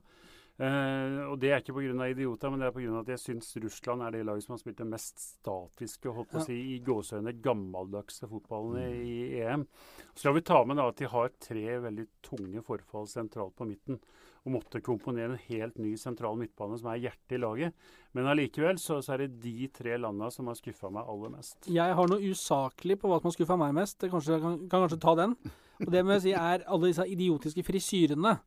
Eh, 0.58 1.20
og 1.30 1.36
det 1.38 1.52
er 1.52 1.60
ikke 1.62 1.76
pga. 1.76 2.06
idioter, 2.10 2.50
men 2.50 2.58
det 2.58 2.66
er 2.66 2.72
pga. 2.74 3.00
at 3.00 3.10
jeg 3.14 3.22
syns 3.22 3.56
Russland 3.62 4.02
er 4.02 4.10
det 4.10 4.24
laget 4.26 4.42
som 4.42 4.56
har 4.56 4.62
spilt 4.62 4.80
den 4.80 4.90
mest 4.90 5.20
statiske, 5.22 6.10
holdt 6.10 6.32
på 6.32 6.40
å 6.40 6.46
si, 6.48 6.56
i 6.74 6.80
gåsehøyne 6.82 7.36
gammeldagse 7.42 8.26
fotballen 8.26 8.80
i, 8.82 9.12
i 9.38 9.42
EM. 9.44 9.68
Så 10.14 10.24
skal 10.24 10.34
vi 10.34 10.46
ta 10.50 10.64
med 10.66 10.80
da 10.80 10.88
at 10.90 10.98
de 10.98 11.12
har 11.12 11.30
tre 11.38 11.78
veldig 11.84 12.08
tunge 12.26 12.64
forfall 12.66 13.06
sentralt 13.06 13.54
på 13.54 13.68
midten. 13.70 14.02
Og 14.46 14.54
måtte 14.54 14.82
komponere 14.82 15.34
en 15.34 15.46
helt 15.46 15.78
ny 15.78 15.92
sentral 16.00 16.38
midtbane 16.40 16.78
som 16.80 16.90
er 16.90 17.02
hjertet 17.04 17.36
i 17.36 17.40
laget. 17.42 17.88
Men 18.16 18.30
allikevel 18.32 18.78
så, 18.82 18.98
så 19.04 19.14
er 19.14 19.26
det 19.26 19.42
de 19.44 19.68
tre 19.74 19.98
landa 20.00 20.30
som 20.32 20.48
har 20.50 20.58
skuffa 20.58 20.90
meg 20.90 21.06
aller 21.06 21.34
mest. 21.36 21.70
Jeg 21.70 21.94
har 21.98 22.10
noe 22.10 22.32
usaklig 22.32 22.96
på 22.98 23.10
hva 23.10 23.20
som 23.20 23.28
har 23.28 23.36
skuffa 23.36 23.58
meg 23.60 23.76
mest. 23.78 24.02
Jeg 24.02 24.10
kan, 24.10 24.24
kan 24.70 24.86
kanskje 24.86 25.02
ta 25.04 25.14
den. 25.18 25.36
Og 25.84 25.90
det 25.92 26.02
må 26.02 26.16
jeg 26.16 26.30
si 26.30 26.32
er 26.34 26.64
alle 26.66 26.90
disse 26.90 27.06
idiotiske 27.06 27.66
frisyrene. 27.66 28.38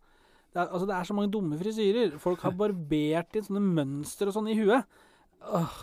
Det 0.52 0.60
er, 0.60 0.68
altså, 0.68 0.88
det 0.90 0.96
er 0.98 1.08
så 1.08 1.16
mange 1.16 1.32
dumme 1.32 1.58
frisyrer. 1.60 2.18
Folk 2.20 2.42
har 2.44 2.52
barbert 2.60 3.38
inn 3.40 3.46
sånne 3.48 3.64
mønster 3.64 4.28
og 4.28 4.36
sånn 4.36 4.50
i 4.52 4.58
huet. 4.60 4.84
Åh, 5.42 5.78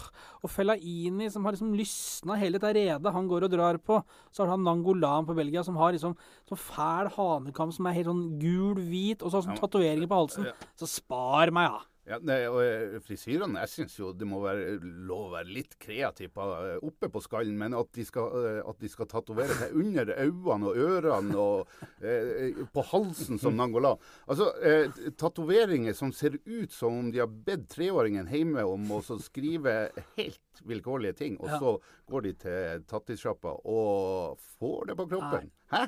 og 0.45 0.51
Fellaini, 0.55 1.27
som 1.35 1.43
har 1.49 1.57
liksom 1.57 1.73
lysna 1.75 2.37
hele 2.39 2.61
dette 2.61 2.71
redet 2.77 3.13
han 3.15 3.27
går 3.27 3.49
og 3.49 3.51
drar 3.57 3.79
på. 3.83 3.97
Så 4.31 4.45
har 4.45 4.53
han 4.53 4.63
Nangolan 4.63 5.27
på 5.27 5.35
Belgia, 5.35 5.65
som 5.67 5.77
har 5.81 5.97
liksom 5.97 6.15
sånn 6.47 6.61
fæl 6.63 7.11
hanekam 7.17 7.73
som 7.75 7.89
er 7.91 7.97
helt 7.97 8.11
sånn 8.13 8.27
gul-hvit, 8.39 9.25
og 9.25 9.33
så 9.33 9.41
har 9.41 9.49
sånn 9.49 9.59
tatoveringer 9.59 10.07
på 10.13 10.21
halsen. 10.21 10.47
Så 10.79 10.87
spar 10.93 11.51
meg, 11.51 11.73
ja. 11.73 11.81
Ja, 12.09 12.17
nei, 12.25 12.39
og 12.49 12.63
eh, 12.63 12.95
Frisyrene, 13.05 13.61
jeg 13.67 13.73
syns 13.75 13.99
jo 13.99 14.15
det 14.17 14.25
må 14.29 14.41
være 14.41 14.79
lov 14.81 15.27
å 15.27 15.33
være 15.35 15.53
litt 15.53 15.75
kreativ 15.83 16.31
på, 16.33 16.47
eh, 16.57 16.79
oppe 16.89 17.11
på 17.13 17.21
skallen, 17.21 17.59
men 17.61 17.77
at 17.77 17.91
de 17.93 18.07
skal, 18.09 18.33
eh, 18.39 18.61
at 18.65 18.81
de 18.81 18.89
skal 18.89 19.11
tatovere 19.11 19.57
seg 19.59 19.77
under 19.77 20.15
øynene 20.15 20.71
og 20.71 20.81
ørene 20.87 21.37
og 21.43 21.75
eh, 22.01 22.63
på 22.73 22.87
halsen 22.95 23.41
som 23.43 23.59
Nangola. 23.59 23.93
Altså, 24.25 24.49
eh, 24.65 24.89
tatoveringer 25.21 25.97
som 25.99 26.15
ser 26.17 26.39
ut 26.47 26.73
som 26.73 26.97
om 27.03 27.13
de 27.13 27.21
har 27.21 27.29
bedt 27.29 27.69
treåringen 27.77 28.31
hjemme 28.33 28.65
om 28.65 28.89
å 28.97 29.03
skrive 29.21 29.77
helt 30.17 30.41
vilkårlige 30.67 31.17
ting, 31.17 31.37
og 31.41 31.49
Ja. 31.49 31.59
så 31.59 31.79
går 32.09 32.23
de 32.23 32.33
til 32.33 32.85
tattisjappa 32.89 33.53
og 33.69 34.39
får 34.59 34.87
det 34.89 34.97
på 34.97 35.07
kroppen. 35.11 35.51
Hæ? 35.69 35.83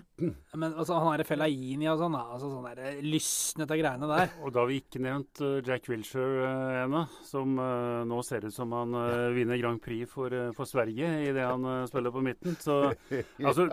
Men 0.61 0.75
altså, 0.77 0.99
han 1.01 1.19
er 1.19 1.25
Fellaini 1.25 1.87
og 1.89 1.97
sånn, 2.03 2.13
da. 2.13 2.27
Altså, 2.35 2.51
sånn 2.53 2.67
der 2.77 2.99
lysnete 3.01 3.79
greiene 3.81 4.05
der. 4.11 4.29
Og 4.45 4.53
da 4.53 4.61
har 4.61 4.67
vi 4.69 4.77
ikke 4.83 5.01
nevnt 5.01 5.41
uh, 5.41 5.63
Jack 5.65 5.89
Wilshere 5.89 6.45
uh, 6.45 6.83
ennå, 6.85 7.01
som 7.25 7.55
uh, 7.57 8.03
nå 8.05 8.19
ser 8.23 8.45
ut 8.45 8.53
som 8.53 8.71
han 8.77 8.93
uh, 8.93 9.31
vinner 9.33 9.57
Grand 9.57 9.81
Prix 9.81 10.05
for, 10.13 10.29
eh, 10.37 10.51
for 10.53 10.69
Sverige 10.69 11.09
idet 11.31 11.47
han 11.49 11.65
eh, 11.65 11.87
spiller 11.89 12.13
på 12.13 12.21
midten. 12.21 12.59
Så, 12.61 12.77
altså, 13.41 13.71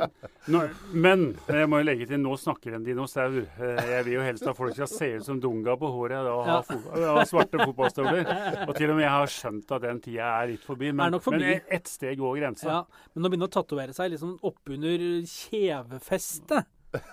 nå, 0.47 0.61
men 0.95 1.27
jeg 1.51 1.67
må 1.67 1.81
jo 1.83 1.89
legge 1.89 2.07
til, 2.07 2.23
nå 2.23 2.37
snakker 2.39 2.77
en 2.79 2.87
dinosaur. 2.87 3.35
Eh, 3.59 3.83
jeg 3.97 4.07
vil 4.07 4.15
jo 4.15 4.23
helst 4.29 4.47
at 4.47 4.55
folk 4.55 4.77
skal 4.79 4.87
se 4.87 5.11
ut 5.19 5.27
som 5.27 5.41
Dunga 5.43 5.75
på 5.75 5.91
håret 5.91 6.23
og 6.23 6.45
ha, 6.47 6.55
Ja. 6.55 6.61
fo- 6.63 7.27
svarte 7.27 7.59
fotballstøvler. 7.67 8.31
Og 8.69 8.73
til 8.79 8.95
og 8.95 8.95
med 8.95 9.03
jeg 9.03 9.11
har 9.17 9.27
skjønt 9.35 9.75
at 9.75 9.83
den 9.89 9.99
tida 10.07 10.31
er 10.39 10.53
litt 10.55 10.63
forbi. 10.63 10.86
Men, 10.93 11.11
nok 11.15 11.23
forbi. 11.25 11.43
men 11.43 11.59
ett 11.79 11.87
steg 11.91 12.21
over 12.21 12.39
grensa. 12.39 12.67
Ja, 12.69 12.81
men 13.13 13.27
å 13.27 13.29
begynne 13.31 13.49
å 13.49 13.53
tatovere 13.53 13.93
seg 13.95 14.05
liksom 14.13 14.37
oppunder 14.47 14.99
kjevefestet 15.27 16.65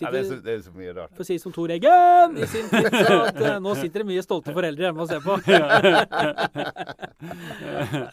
Ja, 0.00 0.08
det, 0.10 0.20
er 0.22 0.24
så, 0.24 0.36
det 0.40 0.52
er 0.54 0.60
så 0.64 0.70
mye 0.72 0.92
rart. 0.96 1.12
For 1.12 1.20
å 1.24 1.26
si 1.28 1.38
som 1.42 1.52
Tor 1.52 1.68
Eggen 1.74 2.36
i 2.40 2.46
sin 2.48 2.68
tid, 2.70 2.86
at 2.88 3.36
eh, 3.36 3.58
nå 3.60 3.74
sitter 3.76 4.00
det 4.00 4.06
mye 4.08 4.22
stolte 4.24 4.54
foreldre 4.56 4.84
hjemme 4.86 5.02
og 5.04 5.08
ser 5.10 5.20
på. 5.20 5.36
Eh, 5.44 5.50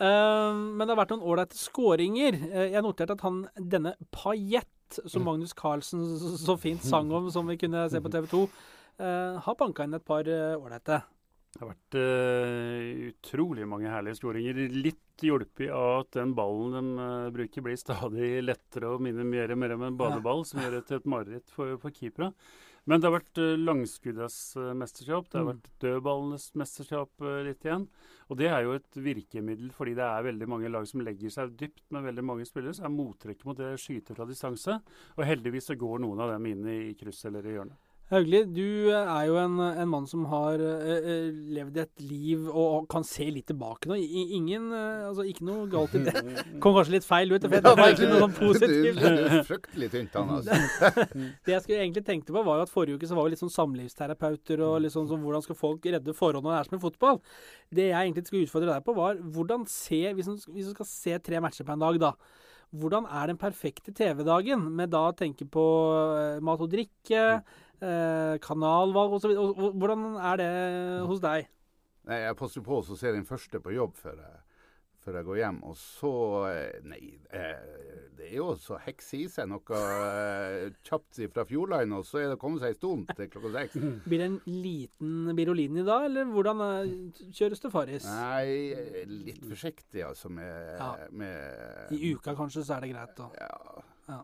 men 0.75 0.83
det 0.83 0.91
har 0.91 0.99
vært 0.99 1.13
noen 1.15 1.23
ålreite 1.23 1.55
skåringer. 1.59 2.33
Eh, 2.49 2.67
jeg 2.73 2.83
noterte 2.83 3.15
at 3.15 3.23
han 3.23 3.47
denne 3.55 3.95
Pajett, 4.11 4.99
som 5.05 5.23
Magnus 5.27 5.53
Carlsen 5.55 6.19
så, 6.19 6.35
så 6.41 6.57
fint 6.59 6.83
sang 6.83 7.11
om, 7.13 7.31
som 7.31 7.47
vi 7.47 7.57
kunne 7.61 7.89
se 7.91 8.01
på 8.03 8.11
TV 8.11 8.27
2, 8.33 8.47
har 9.45 9.55
banka 9.59 9.83
inn 9.85 9.93
et 9.95 10.05
par 10.07 10.27
eh, 10.27 10.57
ålreite. 10.57 11.01
Det 11.57 11.63
har 11.65 11.71
vært 11.71 11.95
uh, 11.97 13.07
utrolig 13.09 13.65
mange 13.65 13.89
herlige 13.89 14.19
skåringer. 14.19 14.59
Litt 14.77 15.23
hjulpet 15.25 15.71
av 15.73 16.03
at 16.03 16.11
den 16.19 16.35
ballen 16.37 16.75
de 16.77 17.01
uh, 17.01 17.31
bruker, 17.33 17.63
blir 17.65 17.79
stadig 17.81 18.35
lettere 18.45 18.91
og 18.93 19.01
minner 19.01 19.25
mer 19.25 19.73
om 19.73 19.87
en 19.87 19.97
badeball, 19.97 20.43
som 20.45 20.61
gjør 20.61 20.75
det 20.77 20.83
til 20.85 20.99
et 20.99 21.07
mareritt 21.09 21.49
for, 21.49 21.73
for 21.81 21.95
keepere. 21.95 22.29
Men 22.87 23.01
det 23.01 23.09
har 23.09 23.15
vært 23.17 23.41
uh, 23.41 23.55
langskuddenes 23.57 24.37
eh, 24.61 24.69
mesterskap. 24.77 25.25
Det 25.33 25.41
har 25.41 25.47
Mm. 25.47 25.49
vært 25.55 25.73
dødballenes 25.81 26.45
mesterskap 26.61 27.25
litt 27.49 27.65
igjen. 27.65 27.87
Og 28.29 28.37
det 28.39 28.47
er 28.53 28.61
jo 28.63 28.77
et 28.77 29.01
virkemiddel, 29.09 29.73
fordi 29.75 29.97
det 29.97 30.05
er 30.05 30.29
veldig 30.29 30.47
mange 30.53 30.69
lag 30.71 30.85
som 30.87 31.01
legger 31.03 31.33
seg 31.33 31.57
dypt 31.57 31.83
med 31.91 32.05
veldig 32.11 32.23
mange 32.29 32.45
spillere. 32.47 32.77
Så 32.77 32.85
er 32.85 32.93
mottrekket 32.93 33.49
mot 33.49 33.57
det 33.57 33.73
skyter 33.81 34.15
fra 34.15 34.29
distanse. 34.29 34.77
Og 35.17 35.25
heldigvis 35.25 35.71
så 35.73 35.75
går 35.75 36.05
noen 36.05 36.21
av 36.21 36.35
dem 36.37 36.47
inn 36.53 36.63
i 36.69 36.79
kryss 37.01 37.25
eller 37.27 37.49
i 37.49 37.57
hjørnet. 37.57 37.86
Haugli, 38.07 38.39
du 38.55 38.87
eh, 38.87 38.95
er 38.95 39.25
jo 39.27 39.35
en, 39.35 39.57
en 39.59 39.89
mann 39.91 40.05
som 40.07 40.21
har 40.31 40.61
eh, 40.63 41.07
eh, 41.11 41.25
levd 41.57 41.79
et 41.81 42.03
liv 42.07 42.45
og, 42.47 42.85
kan 42.87 43.03
se 43.03 43.25
litt 43.27 43.49
tilbake 43.51 43.89
nå. 43.91 43.97
I, 43.99 44.21
ingen, 44.37 44.69
uh, 44.71 45.09
altså 45.09 45.25
Ikke 45.27 45.43
noe 45.47 45.65
galt 45.71 45.97
i 45.99 46.05
det. 46.05 46.13
Kom 46.63 46.77
kanskje 46.77 46.95
litt 46.95 47.07
feil 47.07 47.35
ut. 47.35 47.43
For 47.43 47.57
det 47.57 47.73
var 47.73 47.83
egentlig 47.83 48.09
noe 48.13 48.21
sånn 48.23 48.37
positivt. 48.37 49.01
Du, 49.01 49.19
er 49.27 49.43
fryktelig 49.49 49.91
tynt, 49.91 50.15
han 50.15 50.33
altså. 50.37 51.03
Det 51.47 51.55
jeg 51.57 51.65
skulle 51.65 51.81
egentlig 51.83 52.05
tenkte 52.07 52.31
på, 52.31 52.45
var 52.47 52.61
jo 52.61 52.69
at 52.69 52.71
forrige 52.71 52.95
uke 52.95 53.11
så 53.11 53.19
var 53.19 53.27
vi 53.27 53.35
litt 53.35 53.43
sånn 53.43 53.55
samlivsterapeuter 53.57 54.63
og 54.69 54.79
litt 54.85 54.95
sånn 54.95 55.11
som 55.11 55.27
hvordan 55.27 55.43
skal 55.43 55.59
folk 55.59 55.91
redde 55.91 56.15
forhold 56.15 56.47
når 56.47 56.53
det 56.53 56.61
er 56.61 56.71
som 56.71 56.79
i 56.79 56.83
fotball. 56.87 57.21
Det 57.75 57.89
jeg 57.89 57.99
egentlig 57.99 58.27
skulle 58.29 58.47
utfordre 58.47 58.71
deg 58.71 58.87
på, 58.87 58.95
var 58.95 59.19
hvordan 59.19 59.67
se 59.67 60.03
Hvis 60.15 60.31
du 60.31 60.71
skal 60.71 60.93
se 60.95 61.19
tre 61.27 61.43
matcher 61.43 61.67
på 61.67 61.75
en 61.75 61.83
dag, 61.83 61.99
da. 62.07 62.15
Hvordan 62.75 63.05
er 63.07 63.29
den 63.31 63.39
perfekte 63.39 63.93
TV-dagen, 63.95 64.65
med 64.75 64.91
da 64.91 65.05
å 65.07 65.15
tenke 65.15 65.45
på 65.47 65.63
eh, 66.19 66.41
mat 66.43 66.59
og 66.63 66.71
drikke, 66.73 67.21
eh, 67.37 67.63
kanalvalg 68.41 69.13
osv. 69.19 69.35
Hvordan 69.77 70.07
er 70.17 70.41
det 70.41 70.51
hos 71.09 71.21
deg? 71.23 71.47
Nei, 72.07 72.21
jeg 72.23 72.37
passer 72.39 72.63
på 72.63 72.79
å 72.79 72.95
se 72.97 73.11
den 73.11 73.25
første 73.27 73.59
på 73.59 73.73
jobb 73.75 73.97
før 73.99 74.15
jeg, 74.23 74.37
før 75.03 75.17
jeg 75.19 75.25
går 75.27 75.37
hjem. 75.41 75.57
Og 75.67 75.75
så 75.75 76.11
eh, 76.47 76.77
Nei, 76.87 77.01
eh, 77.35 78.05
det 78.15 78.29
er 78.29 78.37
jo 78.37 78.45
så 78.59 78.77
heks 78.85 79.09
i 79.17 79.25
seg 79.31 79.49
noe 79.51 79.81
eh, 79.83 80.69
kjapt 80.87 81.19
fra 81.35 81.43
Fjordline, 81.49 81.99
og 81.99 82.07
så 82.07 82.21
er 82.21 82.29
det 82.31 82.37
å 82.37 82.41
komme 82.41 82.61
seg 82.63 82.71
i 82.73 82.77
stolen 82.79 83.03
til 83.11 83.27
klokka 83.33 83.51
seks. 83.57 83.75
Blir 84.07 84.23
det 84.23 84.29
en 84.31 84.39
liten 84.47 85.35
Birolini 85.37 85.83
da, 85.87 85.99
eller 86.07 86.31
hvordan 86.31 86.63
eh, 86.69 86.95
kjøres 87.35 87.61
det 87.65 87.73
Farris? 87.75 88.07
Nei, 88.07 88.71
eh, 88.71 89.03
litt 89.27 89.43
forsiktig 89.51 90.07
altså 90.07 90.31
med, 90.31 90.73
Ja. 90.79 90.89
med 91.11 91.91
I 91.99 92.13
uka 92.15 92.33
kanskje, 92.39 92.63
så 92.63 92.77
er 92.79 92.87
det 92.87 92.93
greit 92.95 93.15
da. 93.19 93.29
Ja. 93.35 93.85
Ja. 94.15 94.23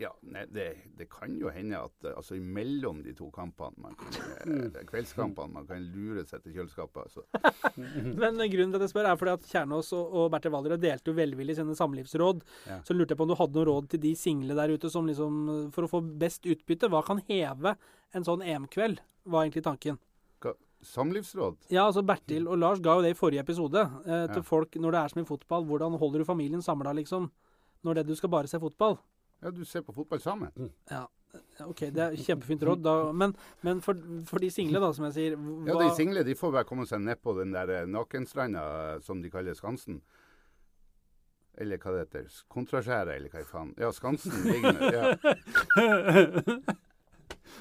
Ja, 0.00 0.08
nei, 0.24 0.46
det, 0.48 0.64
det 0.96 1.04
kan 1.12 1.34
jo 1.38 1.50
hende 1.52 1.76
at 1.84 2.06
eh, 2.08 2.14
altså 2.16 2.34
imellom 2.38 3.02
de 3.04 3.12
to 3.14 3.26
kampene, 3.30 3.76
man 3.84 3.92
kan, 4.00 4.14
eh, 4.48 4.78
kveldskampene, 4.88 5.52
man 5.52 5.66
kan 5.68 5.84
lure 5.92 6.24
seg 6.26 6.40
til 6.42 6.54
kjøleskapet. 6.56 7.04
Altså. 7.04 7.22
Men 8.22 8.40
grunnen 8.40 8.72
til 8.72 8.78
at 8.80 8.86
jeg 8.86 8.92
spør, 8.94 9.08
er 9.12 9.18
fordi 9.20 9.34
at 9.36 9.44
Kjernås 9.50 9.92
og, 9.98 10.14
og 10.16 10.30
Bertil 10.32 10.54
Wallerød 10.54 10.80
delte 10.82 11.12
jo 11.12 11.16
velvillig 11.18 11.58
sine 11.58 11.76
samlivsråd. 11.78 12.40
Ja. 12.70 12.80
Så 12.88 12.96
lurte 12.96 13.12
jeg 13.12 13.20
på 13.20 13.26
om 13.28 13.34
du 13.34 13.36
hadde 13.38 13.58
noen 13.60 13.68
råd 13.68 13.90
til 13.92 14.02
de 14.06 14.14
single 14.18 14.56
der 14.58 14.72
ute 14.74 14.90
som 14.90 15.06
liksom 15.06 15.36
For 15.76 15.84
å 15.86 15.92
få 15.92 16.00
best 16.24 16.48
utbytte, 16.48 16.88
hva 16.92 17.04
kan 17.06 17.20
heve 17.28 17.76
en 18.16 18.26
sånn 18.26 18.42
EM-kveld? 18.48 19.04
Var 19.28 19.44
egentlig 19.46 19.64
tanken. 19.68 20.00
Hva- 20.42 20.56
Samlivsråd? 20.82 21.68
Ja, 21.70 21.84
altså 21.90 22.02
Bertil 22.02 22.48
og 22.50 22.58
Lars 22.58 22.80
ga 22.82 22.96
jo 22.98 23.04
det 23.04 23.12
i 23.12 23.20
forrige 23.20 23.44
episode 23.44 23.84
eh, 23.84 24.26
til 24.32 24.40
Ja. 24.40 24.48
folk 24.48 24.74
når 24.80 24.96
det 24.96 25.04
er 25.04 25.12
som 25.14 25.22
i 25.22 25.28
fotball. 25.28 25.68
Hvordan 25.68 26.00
holder 26.00 26.24
du 26.24 26.28
familien 26.32 26.64
samla, 26.64 26.96
liksom? 26.98 27.28
Når 27.84 28.00
det 28.00 28.06
du 28.08 28.16
skal 28.18 28.30
bare 28.32 28.48
se 28.50 28.58
fotball? 28.62 28.96
Ja, 29.42 29.50
du 29.50 29.64
ser 29.66 29.82
på 29.82 29.92
fotball 29.92 30.20
sammen. 30.22 30.70
Ja, 30.90 31.06
OK, 31.64 31.86
det 31.94 32.02
er 32.02 32.16
kjempefint 32.20 32.62
råd. 32.66 32.82
Da, 32.84 33.12
men 33.16 33.34
men 33.64 33.80
for, 33.84 33.98
for 34.28 34.42
de 34.42 34.50
single, 34.52 34.80
da, 34.82 34.92
som 34.92 35.06
jeg 35.08 35.14
sier 35.16 35.38
Ja, 35.68 35.78
De 35.80 35.88
single 35.96 36.24
de 36.26 36.36
får 36.38 36.52
bare 36.58 36.68
komme 36.68 36.86
seg 36.88 37.02
ned 37.02 37.22
på 37.22 37.34
den 37.38 37.54
der 37.54 37.72
eh, 37.72 37.88
nakenstranda 37.88 39.00
som 39.06 39.22
de 39.22 39.30
kaller 39.32 39.56
Skansen. 39.58 40.02
Eller 41.60 41.80
hva 41.80 41.92
det 41.92 42.06
heter. 42.06 42.30
Kontraskjæret, 42.52 43.16
eller 43.16 43.32
hva 43.32 43.42
i 43.42 43.48
faen. 43.48 43.74
Ja, 43.80 43.92
Skansen 43.92 44.38
liggende. 44.46 44.92
Ja. 44.92 45.04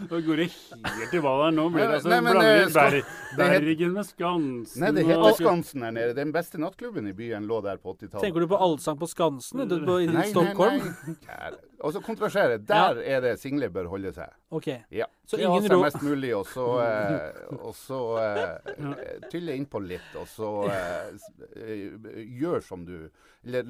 Nå 0.10 0.22
går 0.24 0.40
det 0.40 0.46
helt 0.52 1.14
i 1.14 1.20
hva 1.22 1.34
der. 1.42 1.56
Nå 1.56 1.66
blir 1.74 1.84
det 1.84 1.98
altså 2.00 2.12
nei, 2.14 2.22
men, 2.24 2.38
blander 2.38 2.96
eh, 3.02 3.10
Ber 3.36 3.56
Bergen 3.58 3.92
med 3.98 4.08
Skansen 4.08 4.86
Nei, 4.86 4.94
det 4.96 5.04
heter 5.10 5.36
Skansen 5.40 5.84
her 5.86 5.96
nede. 5.96 6.16
Den 6.18 6.32
beste 6.36 6.62
nattklubben 6.62 7.10
i 7.12 7.16
byen 7.18 7.50
lå 7.50 7.60
der 7.66 7.82
på 7.82 7.96
80-tallet. 7.98 8.24
Tenker 8.24 8.46
du 8.46 8.52
på 8.52 8.62
Allsang 8.68 9.00
på 9.02 9.10
Skansen 9.12 9.66
i 9.66 9.68
Nei, 10.12 10.30
Stockholm? 10.32 10.88
Nei, 10.88 11.18
nei. 11.28 11.52
Kjære. 11.82 11.94
så 11.96 12.02
kontrasjere. 12.06 12.58
Der 12.68 13.02
er 13.02 13.22
det 13.22 13.40
single 13.42 13.70
bør 13.74 13.90
holde 13.92 14.14
seg. 14.14 14.30
OK. 14.52 14.68
Ja. 14.92 15.06
Så 15.26 15.38
Kle 15.40 15.48
ingen 15.48 15.64
seg 15.70 15.80
mest 15.80 16.02
mulig, 16.04 16.32
og 16.36 16.46
så, 16.52 16.66
eh, 16.86 17.52
og 17.56 17.76
så 17.78 18.00
eh, 18.20 19.20
tylle 19.32 19.56
innpå 19.56 19.80
litt, 19.80 20.10
og 20.20 20.28
så 20.28 20.50
eh, 20.68 21.14
eh, 21.56 22.24
gjør 22.42 22.64
som 22.66 22.86
du 22.88 22.98
Eller 23.42 23.64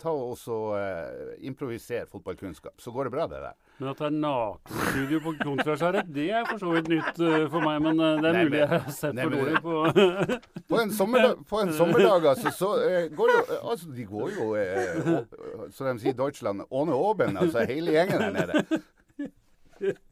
ta 0.00 0.10
og 0.10 0.32
så 0.40 0.56
eh, 0.74 1.34
improviser 1.46 2.08
fotballkunnskap. 2.10 2.80
Så 2.82 2.90
går 2.90 3.06
det 3.06 3.12
bra, 3.14 3.26
det 3.30 3.42
der. 3.44 3.52
Men 3.78 3.90
at 3.92 4.00
det 4.00 4.06
er 4.08 4.16
nakenstudio 4.16 5.20
på 5.22 5.34
kontraskjæret, 5.38 6.08
det 6.14 6.24
er 6.34 6.48
for 6.48 6.58
så 6.62 6.72
vidt 6.72 6.88
nytt 6.90 7.20
for 7.52 7.60
meg. 7.62 7.78
Men 7.84 8.00
det 8.00 8.30
er 8.30 8.34
Nei, 8.34 8.42
mulig 8.48 8.58
jeg 8.58 8.70
har 8.72 8.88
sett 8.96 9.14
nei, 9.14 9.28
for 9.28 9.36
dårlig 9.36 9.62
på 9.62 9.74
På 10.72 10.80
en 10.80 10.90
sommerdag, 10.94 11.44
på 11.46 11.60
en 11.62 11.72
sommerdag 11.76 12.26
altså, 12.32 12.50
så 12.56 12.70
går 13.14 13.32
jo 13.34 13.40
Altså, 13.60 13.92
de 13.94 14.06
går 14.08 14.34
jo, 14.34 14.48
så 15.74 15.86
de 15.86 15.94
sier 16.02 16.14
i 16.14 16.18
Deutschland, 16.18 16.64
åne 16.70 16.98
åben, 16.98 17.38
altså 17.44 17.66
hele 17.70 17.94
gjengen 17.96 18.18
der 18.24 18.34
nede. 18.40 18.54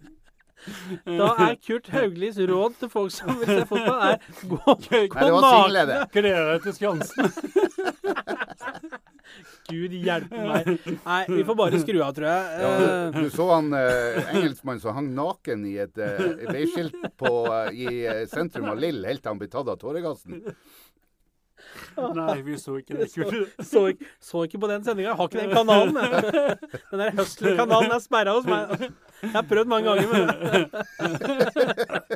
Da 1.02 1.28
er 1.42 1.56
Kurt 1.58 1.88
Hauglis 1.90 2.36
råd 2.38 2.76
til 2.78 2.90
folk 2.92 3.10
som 3.10 3.32
vil 3.40 3.48
se 3.50 3.64
fotball, 3.66 4.12
er 4.12 4.18
gå, 4.46 4.58
gå 4.62 4.74
naken. 5.10 5.48
single, 5.50 5.82
deg 6.52 6.62
til 6.62 6.76
Skansen. 6.76 7.24
Gud 9.72 9.94
hjelpe 9.94 10.42
meg. 10.44 10.68
Nei, 11.06 11.20
vi 11.30 11.44
får 11.48 11.56
bare 11.58 11.80
skru 11.80 11.98
av, 12.04 12.12
tror 12.16 12.28
jeg. 12.28 12.62
Ja, 12.62 12.70
Eh, 12.82 13.16
du 13.16 13.30
så 13.32 13.46
han 13.52 13.72
eh, 13.76 14.32
engelskmannen 14.34 14.82
som 14.82 14.96
hang 14.96 15.08
naken 15.16 15.64
i 15.70 15.76
et 15.82 15.98
eh, 16.02 16.22
veiskilt 16.52 16.96
på, 17.20 17.32
eh, 17.48 17.70
i 17.72 17.86
eh, 18.10 18.22
sentrum 18.30 18.68
av 18.72 18.80
Lill 18.82 19.02
helt 19.08 19.22
til 19.22 19.32
han 19.32 19.40
ble 19.40 19.48
tatt 19.52 19.70
av 19.72 19.78
tåregassen. 19.80 20.42
Nei, 22.18 22.40
vi 22.46 22.56
så 22.60 22.76
ikke 22.80 22.96
det. 23.00 23.08
Så, 23.12 23.26
så, 23.72 23.82
ikke- 23.92 24.08
så 24.22 24.42
ikke 24.46 24.58
på 24.62 24.68
den 24.70 24.84
sendinga. 24.86 25.14
Har 25.18 25.28
ikke 25.28 25.40
den 25.42 25.50
kanalen. 25.54 25.94
Den 26.92 27.00
der 27.02 27.10
Hustler-kanalen 27.18 27.92
er 27.96 28.02
sperra 28.04 28.34
hos 28.36 28.46
meg. 28.48 28.62
Jeg 29.22 29.30
har 29.36 29.44
prøvd 29.48 29.68
mange 29.70 29.86
ganger, 29.86 30.06
men 30.12 30.22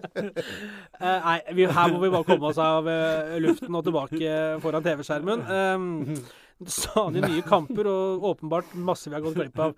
Eh, 0.96 1.20
Nei, 1.26 1.40
vi, 1.54 1.66
her 1.68 1.92
må 1.92 1.98
vi 2.00 2.08
bare 2.10 2.24
komme 2.26 2.48
oss 2.50 2.58
av 2.62 2.86
eh, 2.88 3.36
luften 3.44 3.74
og 3.76 3.84
tilbake 3.86 4.30
foran 4.62 4.84
TV-skjermen. 4.86 5.42
Um, 5.44 6.16
Stadig 6.64 7.20
nye 7.20 7.42
kamper 7.44 7.88
og 7.90 8.22
åpenbart 8.30 8.70
masse 8.80 9.10
vi 9.10 9.16
har 9.16 9.24
gått 9.24 9.36
glipp 9.36 9.58
av. 9.60 9.74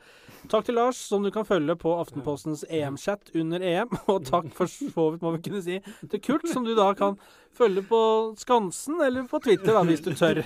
Takk 0.48 0.68
til 0.68 0.78
Lars, 0.78 1.00
som 1.10 1.24
du 1.26 1.32
kan 1.34 1.46
følge 1.48 1.74
på 1.80 1.96
Aftenpostens 1.98 2.62
EM-chat 2.70 3.32
under 3.34 3.64
EM. 3.66 3.96
Og 4.06 4.22
takk 4.28 4.52
for 4.54 4.70
så 4.70 5.08
vidt, 5.10 5.24
må 5.24 5.34
vi 5.34 5.42
kunne 5.48 5.64
si, 5.64 5.80
til 6.06 6.22
Kurt, 6.22 6.46
som 6.52 6.68
du 6.68 6.76
da 6.78 6.92
kan 6.98 7.18
følge 7.58 7.82
på 7.88 8.02
Skansen 8.38 9.02
eller 9.02 9.26
på 9.26 9.42
Twitter, 9.42 9.74
da, 9.74 9.82
hvis 9.88 10.06
du 10.06 10.14
tør. 10.14 10.44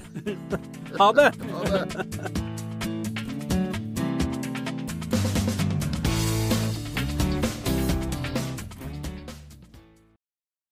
Ha 0.97 1.13
det! 1.21 1.29
Ha 1.53 1.77
det. 1.77 2.52